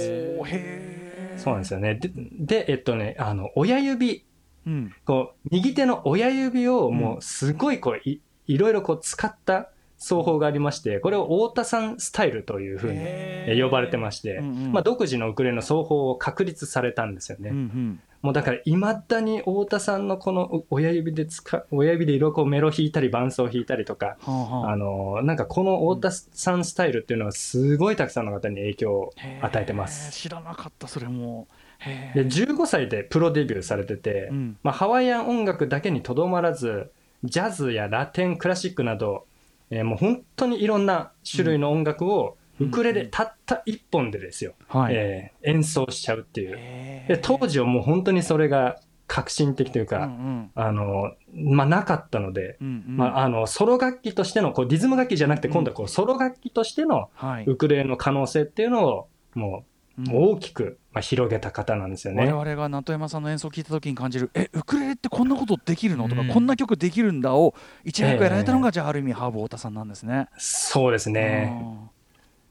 [1.36, 1.94] そうなんですよね。
[1.94, 4.26] で、でえっとね、あの、親指、
[4.66, 4.94] うん。
[5.04, 9.70] こう、右手の親指をもうすごいこう、いいろいろこう使った
[10.02, 14.72] 奏法がありまして、これを太田さんスタイルというふうにえ呼ばれてまして、うんうん。
[14.72, 17.50] まあ独自のウクレレの奏法を確立されたんですよね。
[17.50, 18.00] うんうん。
[18.22, 24.72] もうだから未だに太田さんのこの親指で使う、親指でいろいろこうメロ弾いたり伴奏弾いたりとか、はあはあ。
[24.72, 29.12] あの、なんかこの太田さんスタイルっていうのはすごいたくさんの方に影響を
[29.42, 30.12] 与えてます。
[30.12, 31.48] 知らなかったそれも。
[31.80, 34.56] へで、ー15歳でプロデビューされてて、うん。
[34.62, 36.92] まあ、ハワイアン音楽だけにとどまらず、
[37.24, 39.26] ジャズやラテン、クラシックなど、
[39.72, 44.94] えーもう本当にいろんな種類の音楽をウクレレたった一本でですよ、はい。
[44.94, 47.08] えー演奏しちゃうっていう。
[47.08, 50.50] で当時はもう本当にそれが革新的といううんか、うん。
[50.54, 52.96] あの、まあ、なかったので、うんうん。
[52.96, 57.44] まあ、あの、ソロ楽器としての、こう、リズム楽器じゃなくて、今度はこう、ソロ楽器としてのはい。
[57.44, 59.64] ウクレレの可能性っていうのを、も
[59.98, 60.30] う、うん。
[60.30, 62.26] 大きく、まあ、広げた方なんですよね。
[62.26, 66.08] 我々が名戸山さんの演奏を聞いた時に感じるえウクレレってこんなことできるの？
[66.08, 66.28] とか、うん。
[66.28, 67.32] こんな曲できるんだ？
[67.32, 70.28] をいち早くやられたのが、じゃあある意味ハーブ太田さんなんですね。
[70.36, 71.52] そうですね。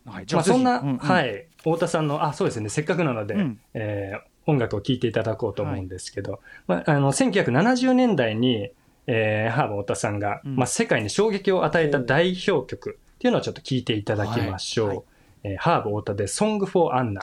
[0.05, 0.13] あー。
[0.13, 0.91] はい、まあ、そんな、ぜひ。
[0.91, 3.59] ううはい、太田さんの、あ、そうですね、せっかくなので、うん。
[3.73, 8.71] えー音楽を聴いていただこうと思うんですけど、まあ、あの、1970年代に、
[9.05, 10.55] えーハーブ太田さんが、うん。
[10.55, 14.87] まあ、世界に衝撃を与えた代表曲っていうのをちょっと聞いていただきましょう。
[14.87, 14.97] はい。
[14.97, 15.05] はい。
[15.43, 17.21] えーハーブ太田で Song for Anna。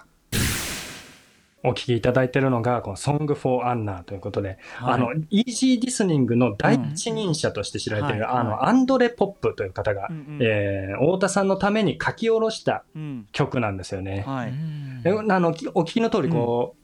[1.68, 4.94] お聞きいただいているのが、この Song for Anna ということで、はい。
[4.94, 8.28] あの、イージーリスニングの第一人者として知られている、うん。
[8.28, 10.38] はいあの、アンドレ・ポップという方が、うんうん。
[10.40, 14.24] えー太田さんのために書き下ろしたうん曲なんですよね。
[14.26, 14.52] はい。
[15.04, 16.74] えあの、きお聞きの通り、こ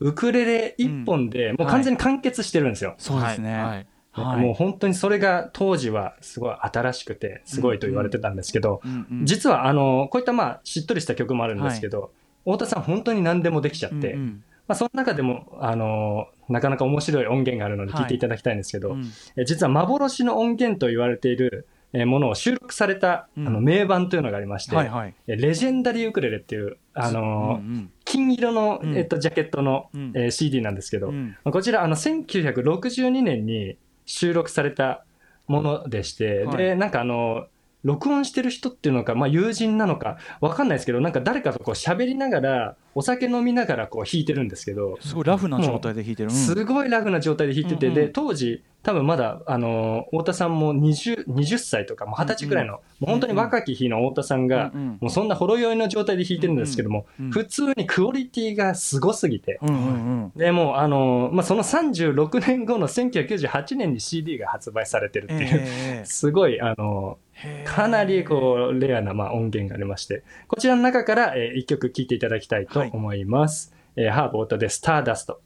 [0.00, 2.94] う、ウクレレ一本で、もう完全に完結してるんですよ。
[2.98, 3.86] そうですね、はい。
[4.12, 4.40] はい。
[4.40, 12.12] もう本当にそれが当時はすごい新しくて、すごいと言われてたんですけど、うんうん実はあの、こういったまあ、しっとりした曲もあるんですけど、
[12.52, 14.44] 太田さん本当に何でもできちゃって、うんうん。
[14.68, 18.18] まあ、その中でも、あの、なかなか面白い音源があるので聞いてい。
[18.18, 19.10] ただきたいんですけど、うん。
[19.36, 23.48] え実は幻の音源と言われているえーものを収録された、うん。
[23.48, 25.14] あの名盤というのがありまして、はいはい。
[25.26, 28.96] えレジェンダリーウクレレっていう、あのーうんうん金色の、うん。
[28.96, 30.12] えっと、ジャケットの、うん。
[30.14, 31.36] えー CD なんですけど、うん。
[31.44, 33.76] まあこちらあの1962年に
[34.06, 35.04] 収録された
[35.46, 36.56] ものでして、はい。
[36.56, 37.46] でなんかあの
[37.82, 46.34] 録音してる人っていうのか、まあ、友人なのかわかんないですけどなんか誰かとこう喋りながらお酒飲みながらこう弾いてるんですけど、すごいラフな状態で弾いてる、うん。
[46.34, 48.06] すごいラフな状態で弾いてて、うんうん。
[48.06, 54.98] で当時多分まだあの太田さんも 20, 20歳とかもう20歳ぐらいの、もう本当に若き日の太田さんが、うんうん。
[55.00, 60.32] もうそんなほろ酔いの状態で弾いてるんですけども、うんうん普通にクオリティがすごすぎて、うんうんうん。
[60.34, 67.29] でもうあの、まあ、その36年後の1998年に CD が発売されてるっていう、えすごいあのえ
[67.64, 75.40] かなりこうレアなまあ音源がありましてこちらの中から、え1曲聴いていただきたいと思います、えーハーブ太田で「スターダスト。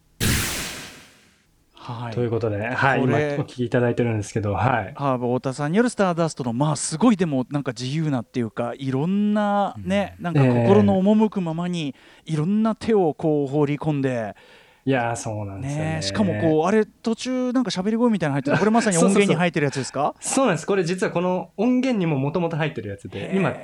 [1.84, 2.14] はい。
[2.14, 4.94] ということでね、はい、今お聴きいただいてるんですけど、はい。
[4.96, 14.34] ハーブ太田さんによるスターダストのまあすごいでもなんか自由なっていうかいろんなね、なんか心の赴くままにいろんな手をこう放り込んで、
[14.86, 15.94] いやーそうなんですよね。
[15.94, 18.58] ね、しかもこうあれ途中なんか喋り声みたいなの入ってる。
[18.58, 20.14] これまさに音源に入ってるやつですか？
[20.20, 20.66] そうなんです。
[20.66, 23.54] これ実はこの音源にももともと入ってるやつで、今、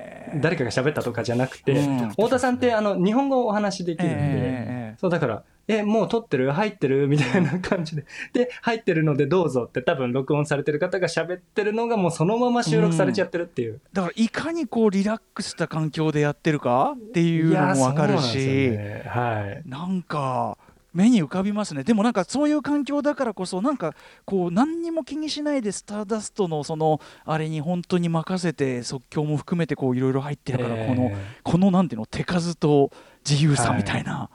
[0.41, 2.09] 誰かが喋ったとかじゃなくて、うん。
[2.09, 6.51] 太田さんってあの日本語をお話しできるんで、ええそうだから、え、もう撮ってる？
[6.53, 7.07] 入ってる？
[7.07, 8.07] みたいな感じで。
[8.33, 13.81] で、入ってるのでどうぞって多分録音されてる方が喋ってるのがもうそのまま収録されちゃってるっていう。
[13.93, 18.66] だからいかにこうリラックスした環境でやってるかっていうのもわかるし。
[18.66, 19.05] よね。
[19.07, 19.68] はい。
[19.68, 20.57] なんか
[20.93, 21.84] 目に浮かびますね。
[21.84, 30.88] でもなんかそういう環境だからこそなんかこう何にも気にしないでスターダストのそのあれに本当に任せて即興も含めてこういろいろ入ってるから、えー。
[30.88, 31.12] この
[31.43, 32.91] このなんていうの手数と
[33.28, 34.30] 自由さみたいな、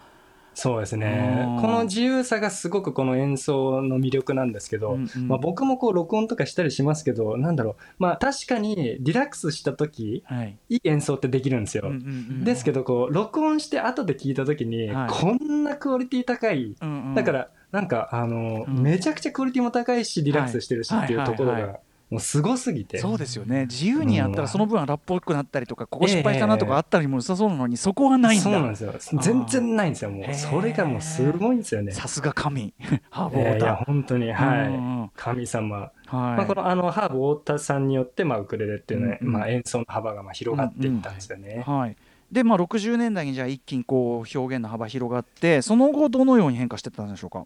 [0.56, 1.46] そうですね。
[1.48, 1.62] うん。
[1.62, 5.28] この自由さがすごくこの演奏の魅力なんですけど、うんうん。
[5.28, 10.58] まあ、僕もこう録音とかしたりしますけど、なんだろう、まあ確かにリラックスした時、はい。
[10.70, 11.84] いい演奏ってできるんですよ。
[11.88, 12.08] うんうんう
[12.42, 15.10] んですけど、こう、録音して後で聞いた時に、はい。
[15.10, 17.16] こんなクオリティ高い、うんうん。
[17.16, 18.82] だから、なんか、あの、うん。
[18.82, 21.80] めちゃくちゃクオリティも高いし、リラックスしてるしっていうところはいはいはいが、
[22.16, 22.98] もうすごすぎて。
[22.98, 29.22] そうですよね自由にやったうんらその分荒っぽくなったりとかここ失敗したなとかあったりも良さそうなのにそこはないんそうなんだですよ。
[29.22, 30.12] 全然ないんですよ。
[30.12, 31.92] もう、それがもうすごいんですよね。
[31.92, 32.74] さすが神
[33.12, 35.10] ハーブいやいや、太田本当に、うんうんはい。
[35.16, 35.78] 神様。
[35.78, 41.64] はいまあ、このあのハーブ太田さんによって、まあ、ウクレレっていうのは、うんうんまあ、演奏の幅がまあ広がっていったんですよね。
[41.68, 41.98] はい、
[42.32, 47.46] で、まあ、60年代にじゃあ一気にこう表現の幅広がってその後どのように変化していったんでしょうか？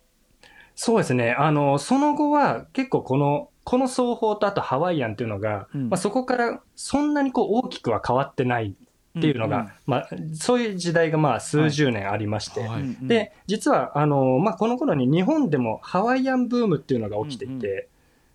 [0.75, 1.31] そうですね。
[1.37, 5.89] あの、その後は結構この、この奏法とあとハワイアンっていうのが、うん。
[5.89, 8.75] まあ、そこからそんなにこう大きくは変わってない
[9.19, 9.71] っていうのが、うんうん。
[9.85, 12.81] まあ、そういう時代がまあ数十年ありまして、はい。
[12.81, 13.07] うんうん。
[13.07, 17.89] で、実は、あの、まあ、この頃に日本でもハワイアンブームっていうのが起きていて、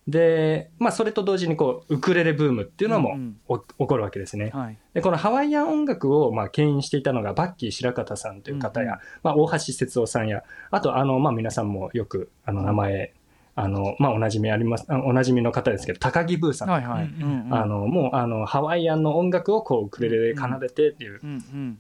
[0.07, 3.37] で、まあ、それと同時にこう、ウクレレブームっていうのもうんうん。
[3.49, 4.51] お起こるわけですね。
[4.55, 4.78] はい。
[4.93, 8.99] で、このハワイアン音楽を、まあ、牽引していたのが、バッキー白方さんという方や、うんうん。
[9.24, 13.14] まあ、大橋節夫さんや、あと、あの、まあ、皆さんもよく、あの、名前、
[13.57, 16.69] あの、まあ、おなじみあります、あおなじみの方ですけど、高木ブーさん。
[16.69, 17.11] はいはい、
[17.51, 21.21] あの、もう、あの、ハワイアンの音楽を、こう、ウクレレで奏でてっていう。
[21.23, 21.79] うんうん。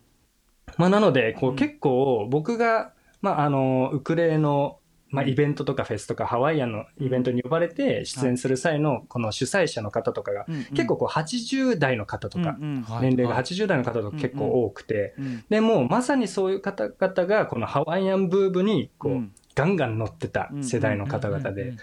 [0.76, 1.56] まあ、なので、こう、うん。
[1.56, 4.78] 結構、僕が、まあ、あの、ウクレレの、
[5.10, 5.30] まあ、うん。
[5.30, 15.14] イベントとかフェスとかハワイアンのイベントに呼ばれて出演する際のこの主催者の方とかが結構こう80代の方とか年齢が80代の方とか結構多くて。
[15.16, 15.44] うん。
[15.48, 21.68] でもうまさにそういう方々がこのハワイアンブームにこううんガンガン乗ってた世代の方々でうん。
[21.68, 21.78] うんうん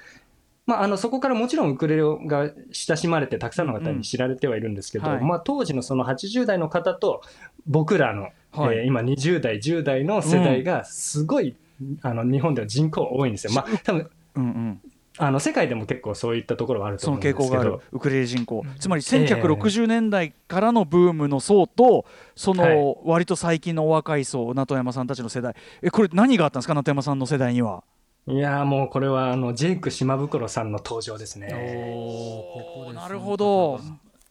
[0.67, 5.24] まああのそこからもちろんウクレレが親しまれてたくさんの方に知られてはいるんですけどうんはい。
[5.24, 7.22] まあ当時のその80代の方と
[7.65, 8.78] 僕らのはい。
[8.78, 11.55] えー今20代10代の世代がすごい
[12.03, 13.53] あの日本では人口多いんですよ。
[13.53, 14.82] まあ多分うんうん
[15.24, 17.69] あの世界でも結構そういったところはあるとその思うんですけ傾向がある。
[17.72, 17.82] ど。
[17.91, 18.63] ウクレレ人口。
[18.80, 19.26] つまりええ。
[19.26, 22.05] 1960年代からのブームの層と
[22.36, 22.76] そはい。
[22.76, 25.55] の割と最近のお若い層名戸山さんたちの世代。
[25.84, 26.74] えこれ何があったんですか？
[26.74, 27.84] 名戸山さんの世代には。
[28.28, 31.49] いやーもうこれはあのジェイク島袋さんの登場ですね。
[31.51, 33.80] ここでなるほど。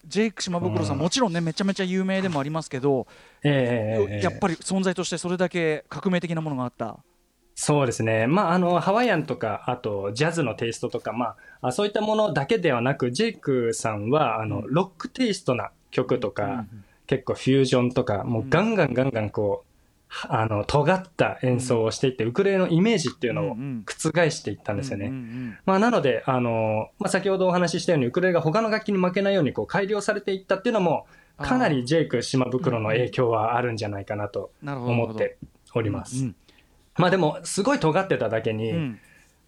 [0.06, 1.02] ジェイク島袋さん、うん。
[1.02, 3.06] もちろんねめちゃめちゃ有名でもありますけど、
[3.44, 4.22] ええええ。
[4.22, 6.98] やっぱり存在としてそれだけ革命的なものがあった。
[7.62, 8.26] そうですね。
[8.26, 16.64] まあ、あの、ハワイアンとか、あと、ジャズのテイストとか、まあ、あそういったものだけではなく、ジェイクさんは、あの、ロックテイストな曲とか、
[17.06, 23.84] 結構フュージョンとか、もうガンガンガンガンこう、はあの、尖った演奏をしていって、ウクレレのイメージっていうのをうんうん。
[23.86, 25.08] 覆していったんですよね。
[25.08, 31.06] うんうんまあ、なので、あの、まあ、先ほどお話ししたように、ウクレレが他の楽器に負けないように、こう、改良されていったっていうのも、
[31.36, 35.36] かなりジェイク島袋の影響はあるんじゃないかなと思って
[35.74, 36.24] おります。
[36.24, 36.36] うん
[36.98, 38.98] まあでも、すごい尖ってただけに、うん。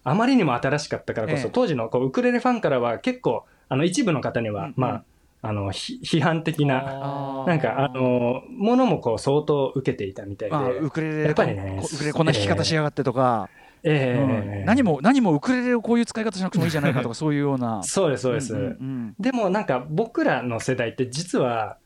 [0.03, 1.49] あまりにも新しかったからこそ、ええ。
[1.51, 4.73] 当時のこうウクレレファンからは結構、あの一部の方には、うんうん。
[4.77, 5.03] まあ、
[5.45, 13.49] あのひ批判的な、なんか、あのものもこう相当受けていたみたいで、まあ、ウクレレやっぱりねこウクレレこんな弾き方しやがってとか、
[13.83, 14.57] ええ。
[14.57, 14.65] うん。
[14.65, 17.83] 何も何もウクレレをこういう使い方しなくてもいいじゃないかとかそういうような。
[17.83, 18.55] そうです、そうです。
[18.55, 19.15] んうん。
[19.19, 21.77] でもなんか僕らの世代って実は、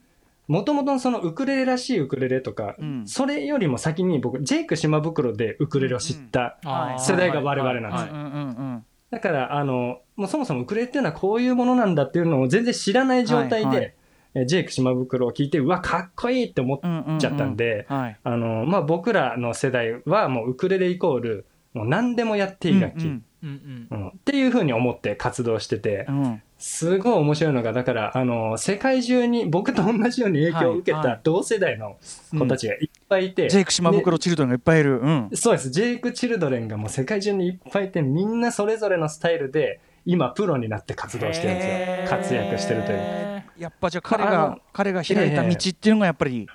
[0.48, 3.08] もともとそのウクレレらしいウクレレとか、うん。
[3.08, 6.58] それよりも先に僕、ジェイク島袋でウクレレを知った。
[6.98, 8.88] 世代が我々なんです。
[9.12, 13.94] だから、あの、もうそもそもウクレレっていうのはこういうものなんだっていうのを全然知らない状態で、はいはい。
[14.36, 18.18] えジェイク島袋を聞いて、うわ、かっこいいって思っちゃったんで、はい。
[18.24, 21.46] あの、まあ、僕らの世代はもうウクレレイコール、
[21.78, 23.24] もう何でもやっていい楽器、うんうん。
[23.44, 24.08] うんうん。
[24.10, 26.06] っていうふうに思って活動してて。
[26.10, 26.24] う、ん。
[26.24, 31.18] うんすごい面白いのが、だから、あの、世界中に僕と同じように影響を受けはいはい。
[31.18, 31.98] た同世代の
[32.38, 35.30] 子たちがいっぱいいて、ジェイク島袋チルドレンがいっぱいいる、うん。
[35.36, 35.70] そうです。
[35.70, 41.76] ジェイク・チルドレンがもう世界中にいっぱいいて、みんなそれぞれのスタイルで、今、プロになって活動してるんですよ。
[42.08, 43.44] 活躍してるという。
[43.60, 46.48] やっぱじゃあ彼あがの彼が開いた道っていうのがやっぱり、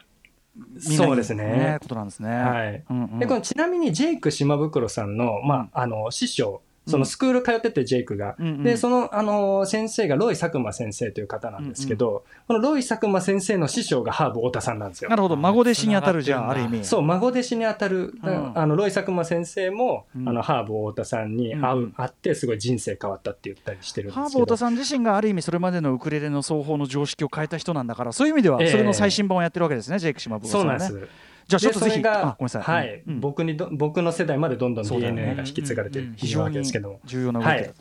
[0.79, 2.29] そうですねことなんですね。
[2.29, 2.85] はい。
[2.91, 8.35] うんうんで、このちなみにジェイク島袋さんの、まあ、あの、師匠、そのスクール通ってて、ジェイクが。
[8.39, 15.17] うんうんで、その、あの、先生がロイ佐久間先生という方なんですけど、このロイ佐久間先生の師匠がハーブ太田さんなんですよな。
[15.17, 16.85] るほど孫弟子に当たるじゃんある意味。
[16.85, 24.23] そう、孫弟子にあたる、うんあの、ロイ佐久間先生も、うんあの、ハーブ太田さんに会う、うん会って、すごい人生変わったって言ったりしてるんですけど。
[24.23, 30.81] ハーブ太田さん自身がある意味それまでのウクレレの奏法の常識を変えた人なんだからそういう意味ではええそれの最新版をやってるわけですね、ジェイク島袋さはね。
[30.81, 31.32] そうんなんです。
[31.47, 32.63] じゃあちょっとぜひごめんなさい。
[32.63, 37.01] はい、うん僕にど僕の世代までどんどん DNA が引き継がれてる非常にですけども。
[37.05, 37.75] 重要な動きだはい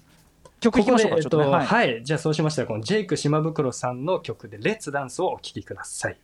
[0.59, 1.57] 曲いきましょうかここでえっとちょっとね。
[1.57, 6.17] はいはい、じゃあそうしましたらこのジェイク島袋さんの曲で「レッツダンス」をお聴きください。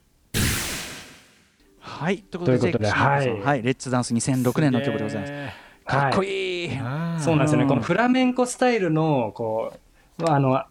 [1.79, 5.33] はい、ということで、ということでジェイク島袋さんはいはい、レッツダンス2006年の曲でございます。
[5.85, 6.65] かっこい。
[6.65, 6.69] いい。
[7.19, 7.63] そうなんですよね。
[7.63, 9.79] うんこのフラメンコスタイルのこう
[10.25, 10.63] あの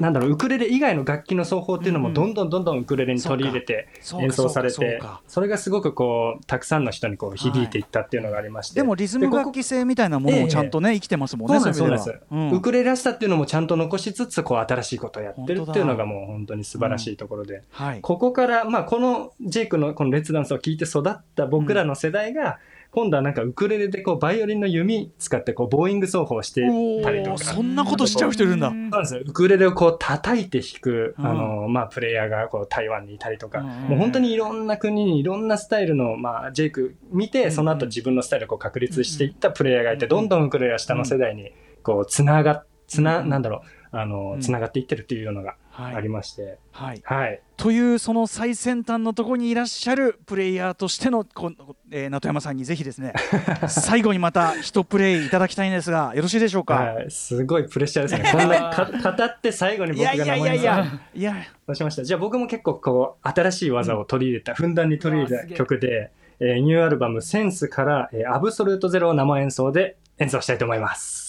[0.00, 3.88] なんだろうウクレレ以外の楽器の奏法っていうのもどんどんどんどんウクレレに取り入れて
[4.20, 11.60] 演奏されてそれがすごくこうたくさんの人にこう響いていったっていうのがありまして、でもリズム楽器性みたいなものもちゃんとね、生きてますもんね。
[11.60, 17.62] そうです、ウクレレらしさっていうのもちゃんと残しつつ、こう、新しいことをやってるっていうのがもう本当に素晴らしいところで。
[17.70, 18.00] はい。
[18.00, 22.58] ここから、まあ、このジェイクのこのレッツダンスを聞いて育った僕らの世代が、
[22.96, 26.62] 今度はなんかウクレレでこう、バイオリンの弓使ってこう、ボーイング奏法をして
[27.02, 27.44] たりとか。
[27.44, 28.70] そんなことしちゃう人いるんだ。
[28.70, 29.20] そうなんですよ。
[29.26, 31.26] ウクレレをこう叩いて弾く、うん。
[31.26, 43.28] あの、まあ、プレイヤーがこう台湾にいたりとか、うんもう本当にいろんな国にいろんなスタイルの、まあ、ジェイク見て、その後自分のスタイルをこう確立していったプレイヤーがいて、うんどんどんウクレレは下の世代に、こう、つなが、つな、うん。
[43.28, 43.68] なんだろう、
[44.00, 47.00] あうの、んつながっていってるっていうのがはいありまして、はい。
[47.04, 47.40] はい。
[47.56, 51.52] というその最先端のところにいらっしゃるプレイヤーとしてのこ、
[51.90, 53.12] えー、名戸山さんにぜひですね
[53.68, 56.74] 最後にまた一プレイいただきたいんですがよろしいでしょうか？
[56.74, 57.10] はい。
[57.10, 58.28] すごいプレッシャーですね。
[58.32, 61.34] こんなか語って最後に僕いやいやいやいが名前をやいや
[61.68, 62.04] 出しました。
[62.04, 71.25] じゃあ僕も結構こう、新しい技を取り入れた、ふんだんに取り入れた曲で、えーニューアルバムセンスから、えーアブソルートゼロを生演奏で演奏したいと思います。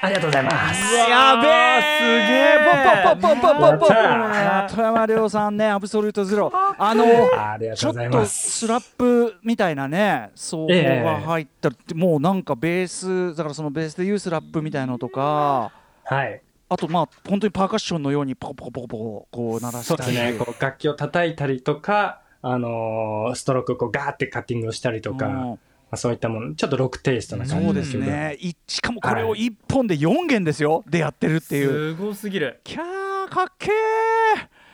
[0.00, 0.94] ありがとうございます。
[0.94, 6.50] やべえすげえポッポッポッポッポッポッポやった名戸山亮さんねアブソルートゼロ。
[6.52, 8.50] あのありがちょっとうございとます。
[8.60, 15.72] スラップみたいなね奏法が入ったって、もうなんかベースだからそのベースでいうスラップみたいのとか。
[16.04, 16.42] はい。
[16.68, 20.02] あとまあ本当にパーカッションのようにポコポコポコポコこう鳴らしたり。
[20.02, 20.38] そうですね。
[20.38, 25.58] こう楽器を叩いたりとか、あのーストロークをこうガーってカッティングをしたりとか、うん
[25.92, 28.16] まあ、そういったもの、ちょっとロックテイストな感そうですじですけど。
[28.18, 28.36] ね。
[28.40, 30.84] いしかもこれを1本で4弦ですよ。
[30.88, 31.94] でやってるっていう。
[31.94, 32.60] すごすぎる。
[32.64, 33.72] キャーかっけー。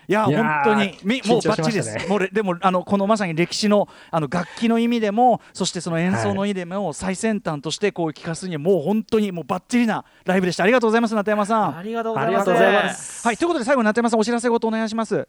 [0.07, 1.63] いやいやー本当にみもう緊張しましたね。
[1.63, 10.63] バッチリです、もうれでもあのこのまさに歴史のあの楽器の意味でもそしてその演奏の意味でも最先端としてこう聞かすにはもう本当にもうバッチリなライブでした。
[10.63, 11.77] ありがとうございます中山さん。
[11.77, 13.27] ありがとうございます。
[13.27, 15.27] はいということで最後に中山さんお知らせごとお願いします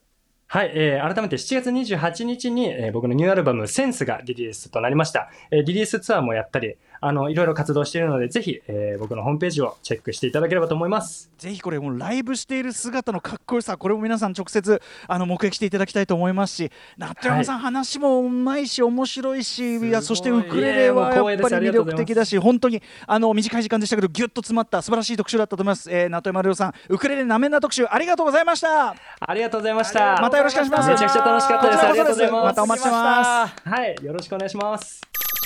[0.52, 5.30] はい、えー改めて7月28日に、えー僕のニューアルバムセンスがリリースとなりました。
[5.52, 11.32] えーリリースツアーもやったり、あの、いろいろ活動しているので、ぜひ、えー僕のホームページをチェックしていただければと思います。
[11.38, 30.22] ぜひこれもうライブしている姿のかっこよさこれも皆さん直接あの目撃していただきたいと思いますし納豆山さん、話もうまいし面白いしいやそしてウクレレはいやっぱり魅力的だし本当にあの短い時間でしたけどギュッと詰まった素晴らしい特集だったと思います、えー、納豆山亮さんウクレレなめんな特集ありがとうございましたありがとうございました。
[30.22, 31.86] またよろしくお願いしますめちゃくちゃ楽しかったです。
[31.86, 32.46] ありがとうございます。
[32.46, 35.09] またお待ちしてますはい、よろしくお願いします。